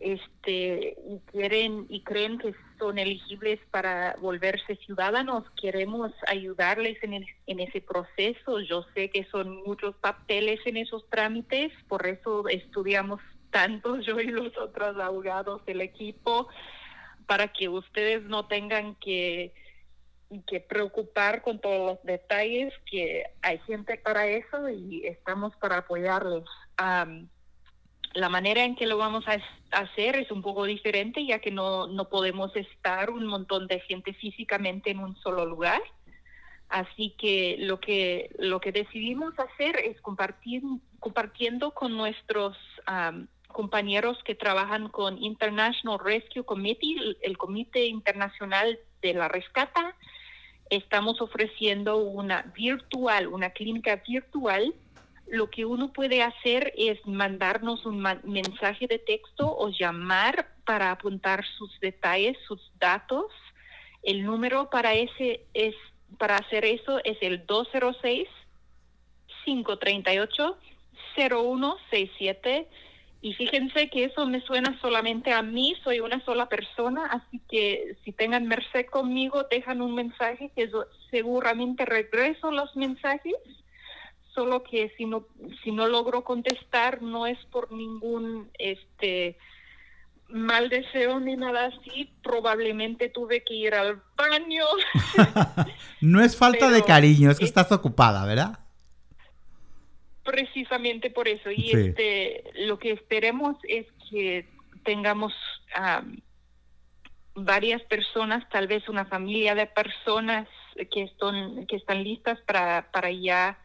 [0.00, 5.44] este y quieren y creen que son elegibles para volverse ciudadanos.
[5.60, 8.60] Queremos ayudarles en, el- en ese proceso.
[8.60, 14.26] Yo sé que son muchos papeles en esos trámites por eso estudiamos tanto yo y
[14.28, 16.48] los otros abogados del equipo
[17.26, 19.52] para que ustedes no tengan que
[20.46, 26.48] que preocupar con todos los detalles, que hay gente para eso y estamos para apoyarlos.
[26.76, 27.28] Am,
[28.14, 29.38] la manera en que lo vamos a
[29.72, 34.14] hacer es un poco diferente, ya que no, no podemos estar un montón de gente
[34.14, 35.80] físicamente en un solo lugar.
[36.68, 40.62] Así que lo que lo que decidimos hacer es compartir
[41.00, 42.56] compartiendo con nuestros
[42.86, 49.96] am, compañeros que trabajan con International Rescue Committee, el Comité Internacional de la Rescata,
[50.70, 54.74] estamos ofreciendo una virtual, una clínica virtual.
[55.26, 61.44] Lo que uno puede hacer es mandarnos un mensaje de texto o llamar para apuntar
[61.58, 63.26] sus detalles, sus datos.
[64.02, 65.74] El número para ese es
[66.18, 68.28] para hacer eso es el 206
[69.44, 70.58] 538
[71.16, 72.68] 0167
[73.22, 77.96] y fíjense que eso me suena solamente a mí, soy una sola persona, así que
[78.04, 83.34] si tengan merced conmigo, dejan un mensaje que yo seguramente regreso los mensajes,
[84.34, 85.26] solo que si no
[85.62, 89.36] si no logro contestar no es por ningún este
[90.28, 94.64] mal deseo ni nada así, probablemente tuve que ir al baño.
[96.00, 98.60] No es falta de cariño, es que es- estás ocupada, ¿verdad?
[100.30, 101.72] Precisamente por eso y Sí.
[101.88, 104.46] este lo que esperemos es que
[104.84, 105.32] tengamos
[105.74, 106.20] am,
[107.34, 110.46] varias personas tal vez una familia de personas
[110.92, 113.58] que están que están listas para para ya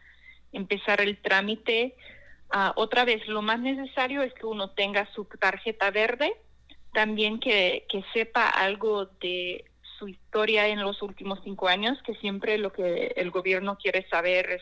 [0.51, 1.95] empezar el trámite
[2.51, 6.31] Ah, otra vez lo más necesario es que uno tenga su tarjeta verde
[6.93, 9.65] también que, que sepa algo de
[9.97, 14.51] su historia en los últimos cinco años que siempre lo que el gobierno quiere saber
[14.51, 14.61] es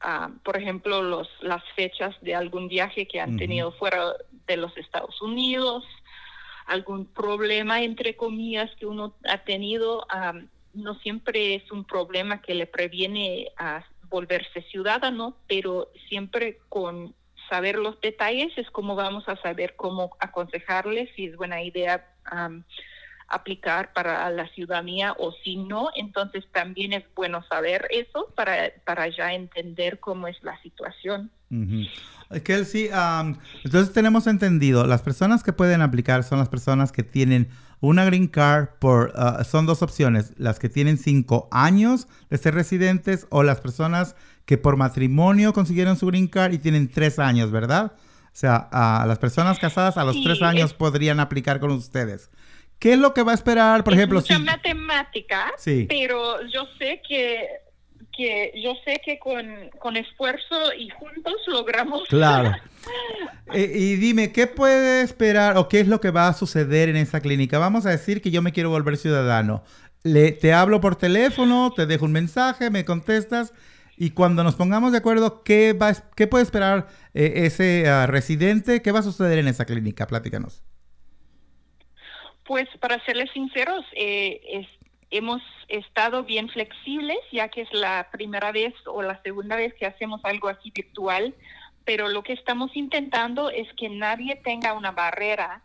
[0.00, 4.14] ah, por ejemplo, los, las fechas de algún viaje que han tenido fuera
[4.46, 5.84] de los Estados Unidos,
[6.66, 10.06] algún problema, entre comillas, que uno ha tenido.
[10.10, 10.34] ah,
[10.72, 17.14] no siempre es un problema que le previene a volverse ciudadano, pero siempre con
[17.48, 22.64] saber los detalles es como vamos a saber cómo aconsejarles si es buena idea am,
[23.30, 29.08] aplicar para la ciudadanía o si no, entonces también es bueno saber eso para, para
[29.08, 31.30] ya entender cómo es la situación.
[31.50, 31.82] Ujú.
[32.30, 37.02] Eh, Kelsey, am, entonces tenemos entendido, las personas que pueden aplicar son las personas que
[37.02, 37.48] tienen
[37.80, 42.54] una green card por, ah, son dos opciones, las que tienen cinco años de ser
[42.54, 47.50] residentes o las personas que por matrimonio consiguieron su green card y tienen tres años,
[47.50, 47.92] ¿verdad?
[48.26, 51.70] O sea, a las personas casadas a los Sí, tres años es- podrían aplicar con
[51.72, 52.30] ustedes.
[52.80, 54.42] ¿Qué es lo que va a esperar, por es ejemplo, mucha si...
[54.42, 55.86] matemática, Sí.
[55.88, 57.46] pero yo sé que
[58.12, 62.54] que yo sé que con, con esfuerzo y juntos logramos Claro.
[63.52, 66.96] Eh, y dime, ¿qué puede esperar o qué es lo que va a suceder en
[66.96, 67.58] esa clínica?
[67.58, 69.64] Vamos a decir que yo me quiero volver ciudadano.
[70.04, 73.52] Le, te hablo por teléfono, te dejo un mensaje, me contestas
[73.96, 78.82] y cuando nos pongamos de acuerdo, ¿qué, va, qué puede esperar eh, ese ah, residente?
[78.82, 80.06] ¿Qué va a suceder en esa clínica?
[80.06, 80.62] Platícanos.
[82.50, 84.66] Pues para serles sinceros, eh, es-
[85.12, 89.86] hemos estado bien flexibles, ya que es la primera vez o la segunda vez que
[89.86, 91.32] hacemos algo así virtual,
[91.84, 95.62] pero lo que estamos intentando es que nadie tenga una barrera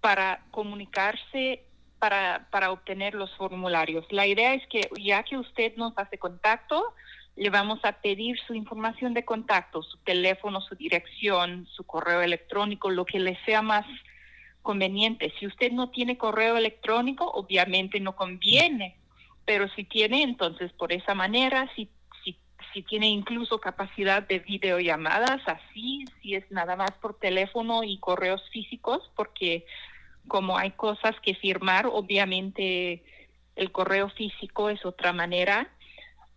[0.00, 1.64] para comunicarse,
[1.98, 4.06] para, para obtener los formularios.
[4.10, 6.94] La idea es que ya que usted nos hace contacto,
[7.34, 12.88] le vamos a pedir su información de contacto, su teléfono, su dirección, su correo electrónico,
[12.88, 13.84] lo que le sea más
[14.62, 15.32] conveniente.
[15.38, 18.96] Si usted no tiene correo electrónico, obviamente no conviene,
[19.44, 21.88] pero si tiene, entonces por esa manera, si,
[22.24, 22.36] si
[22.72, 28.42] si tiene incluso capacidad de videollamadas, así, si es nada más por teléfono y correos
[28.50, 29.66] físicos, porque
[30.28, 33.02] como hay cosas que firmar, obviamente
[33.56, 35.68] el correo físico es otra manera.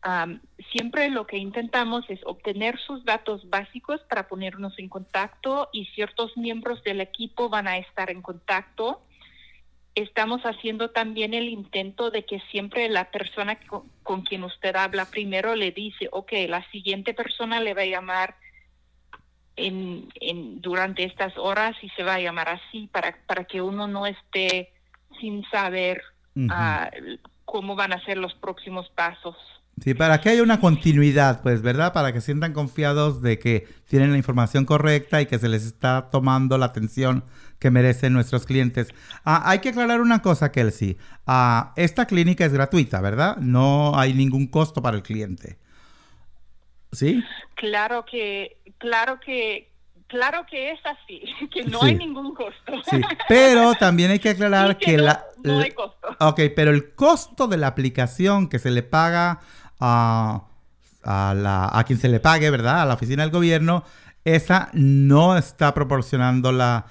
[0.06, 0.42] Am,
[0.74, 6.36] siempre lo que intentamos es obtener sus datos básicos para ponernos en contacto y ciertos
[6.36, 9.02] miembros del equipo van a estar en contacto.
[9.96, 15.06] Estamos haciendo también el intento de que siempre la persona con, con quien usted habla
[15.06, 18.36] primero le dice, ok, la siguiente persona le va a llamar
[19.56, 23.88] en, en, durante estas horas y se va a llamar así para, para que uno
[23.88, 24.74] no esté
[25.22, 26.02] sin saber
[26.50, 26.90] ah,
[27.46, 29.38] cómo van a ser los próximos pasos.
[29.82, 31.94] Sí, para que haya una continuidad, pues, ¿verdad?
[31.94, 36.10] Para que sientan confiados de que tienen la información correcta y que se les está
[36.12, 37.24] tomando la atención
[37.58, 38.90] que merecen nuestros clientes.
[39.26, 40.98] Ah, hay que aclarar una cosa, Kelsey.
[41.26, 43.38] Ah, esta clínica es gratuita, ¿verdad?
[43.38, 45.58] No hay ningún costo para el cliente.
[46.92, 47.24] ¿Sí?
[47.56, 49.72] Claro que, claro que,
[50.08, 51.88] claro que es así, que no Sí.
[51.88, 52.74] hay ningún costo.
[52.90, 53.02] Sí.
[53.28, 55.26] Pero también hay que aclarar que que no- la...
[55.44, 56.08] no hay costo.
[56.20, 59.40] Ok, pero el costo de la aplicación que se le paga
[59.80, 60.44] a,
[61.04, 62.82] a, la, a quien se le pague, ¿verdad?
[62.82, 63.84] A la oficina del gobierno,
[64.26, 66.86] esa no está proporcionando la,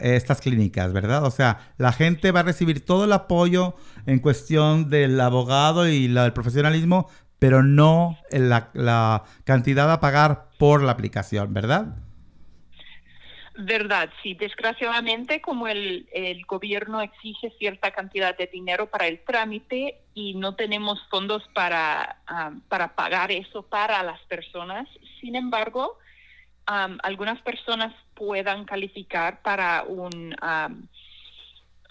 [0.00, 1.24] estas clínicas, ¿verdad?
[1.24, 3.74] O sea, la gente va a recibir todo el apoyo
[4.06, 10.48] en cuestión del abogado y la- el profesionalismo, pero no la, la cantidad a pagar
[10.58, 11.96] por la aplicación, ¿verdad?
[13.62, 14.34] Verdad, sí.
[14.34, 20.54] Desgraciadamente, como el, el gobierno exige cierta cantidad de dinero para el trámite y no
[20.54, 24.88] tenemos fondos para, am, para pagar eso para las personas,
[25.20, 25.98] sin embargo,
[26.64, 30.88] am, algunas personas puedan calificar para un, am,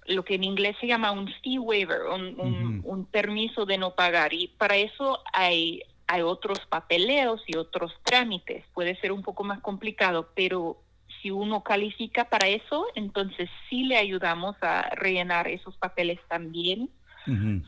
[0.05, 4.33] lo que en inglés se llama un fee waiver, un, un permiso de no pagar.
[4.33, 8.65] Y para eso hay, hay otros papeleos y otros trámites.
[8.73, 10.81] Puede ser un poco más complicado, pero
[11.21, 16.89] si uno califica para eso, entonces sí le ayudamos a rellenar esos papeles también,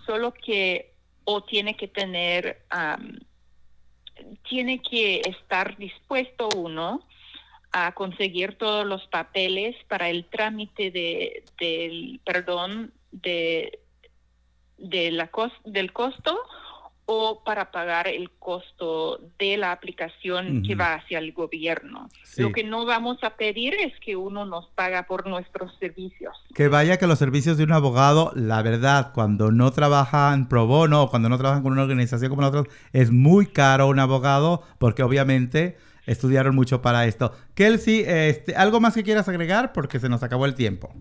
[0.05, 0.93] solo que
[1.25, 3.19] o tiene que tener, am,
[4.49, 7.05] tiene que estar dispuesto uno
[7.71, 13.79] a conseguir todos los papeles para el trámite de, del perdón de,
[14.77, 16.37] de la cos- del costo
[17.13, 22.07] o para pagar el costo de la aplicación que va hacia el gobierno.
[22.23, 22.41] Sí.
[22.41, 26.33] Lo que no vamos a pedir es que uno nos paga por nuestros servicios.
[26.55, 31.03] Que vaya que los servicios de un abogado, la verdad, cuando no trabajan pro bono
[31.03, 35.03] o cuando no trabajan con una organización como nosotros, es muy caro un abogado porque
[35.03, 37.33] obviamente estudiaron mucho para esto.
[37.55, 39.73] Kelsey, este, ¿algo más que quieras agregar?
[39.73, 40.93] Porque se nos acabó el tiempo.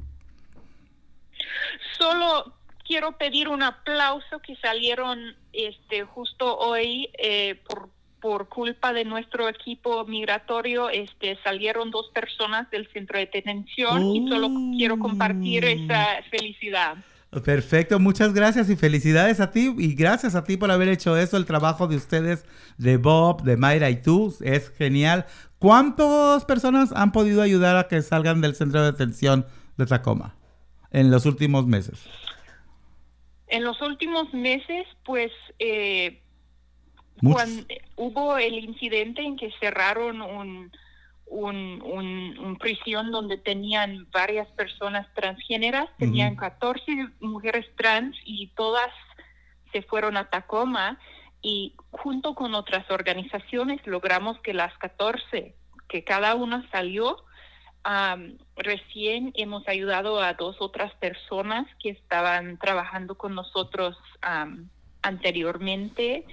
[1.96, 2.59] Solo
[2.90, 5.20] quiero pedir un aplauso que salieron
[5.52, 7.88] este justo hoy eh, por
[8.20, 14.28] por culpa de nuestro equipo migratorio este salieron dos personas del centro de detención y
[14.28, 16.96] solo quiero compartir esa felicidad.
[17.44, 21.36] Perfecto, muchas gracias y felicidades a ti y gracias a ti por haber hecho eso,
[21.36, 22.44] el trabajo de ustedes,
[22.76, 25.26] de Bob, de Mayra y tú, es genial.
[25.60, 29.46] ¿Cuántas personas han podido ayudar a que salgan del centro de detención
[29.78, 30.34] de Tacoma
[30.90, 32.04] en los últimos meses?
[33.50, 36.22] En los últimos meses, pues, eh,
[37.34, 40.72] cuando hubo el incidente en que cerraron un,
[41.26, 48.88] un, un- un prisión donde tenían varias personas transgéneras, tenían 14 mujeres trans y todas
[49.72, 50.98] se fueron a Tacoma
[51.42, 55.54] y junto con otras organizaciones logramos que las 14,
[55.88, 57.24] que cada una salió,
[57.82, 63.96] Am, recién hemos ayudado a dos otras personas que estaban trabajando con nosotros
[65.02, 66.26] anteriormente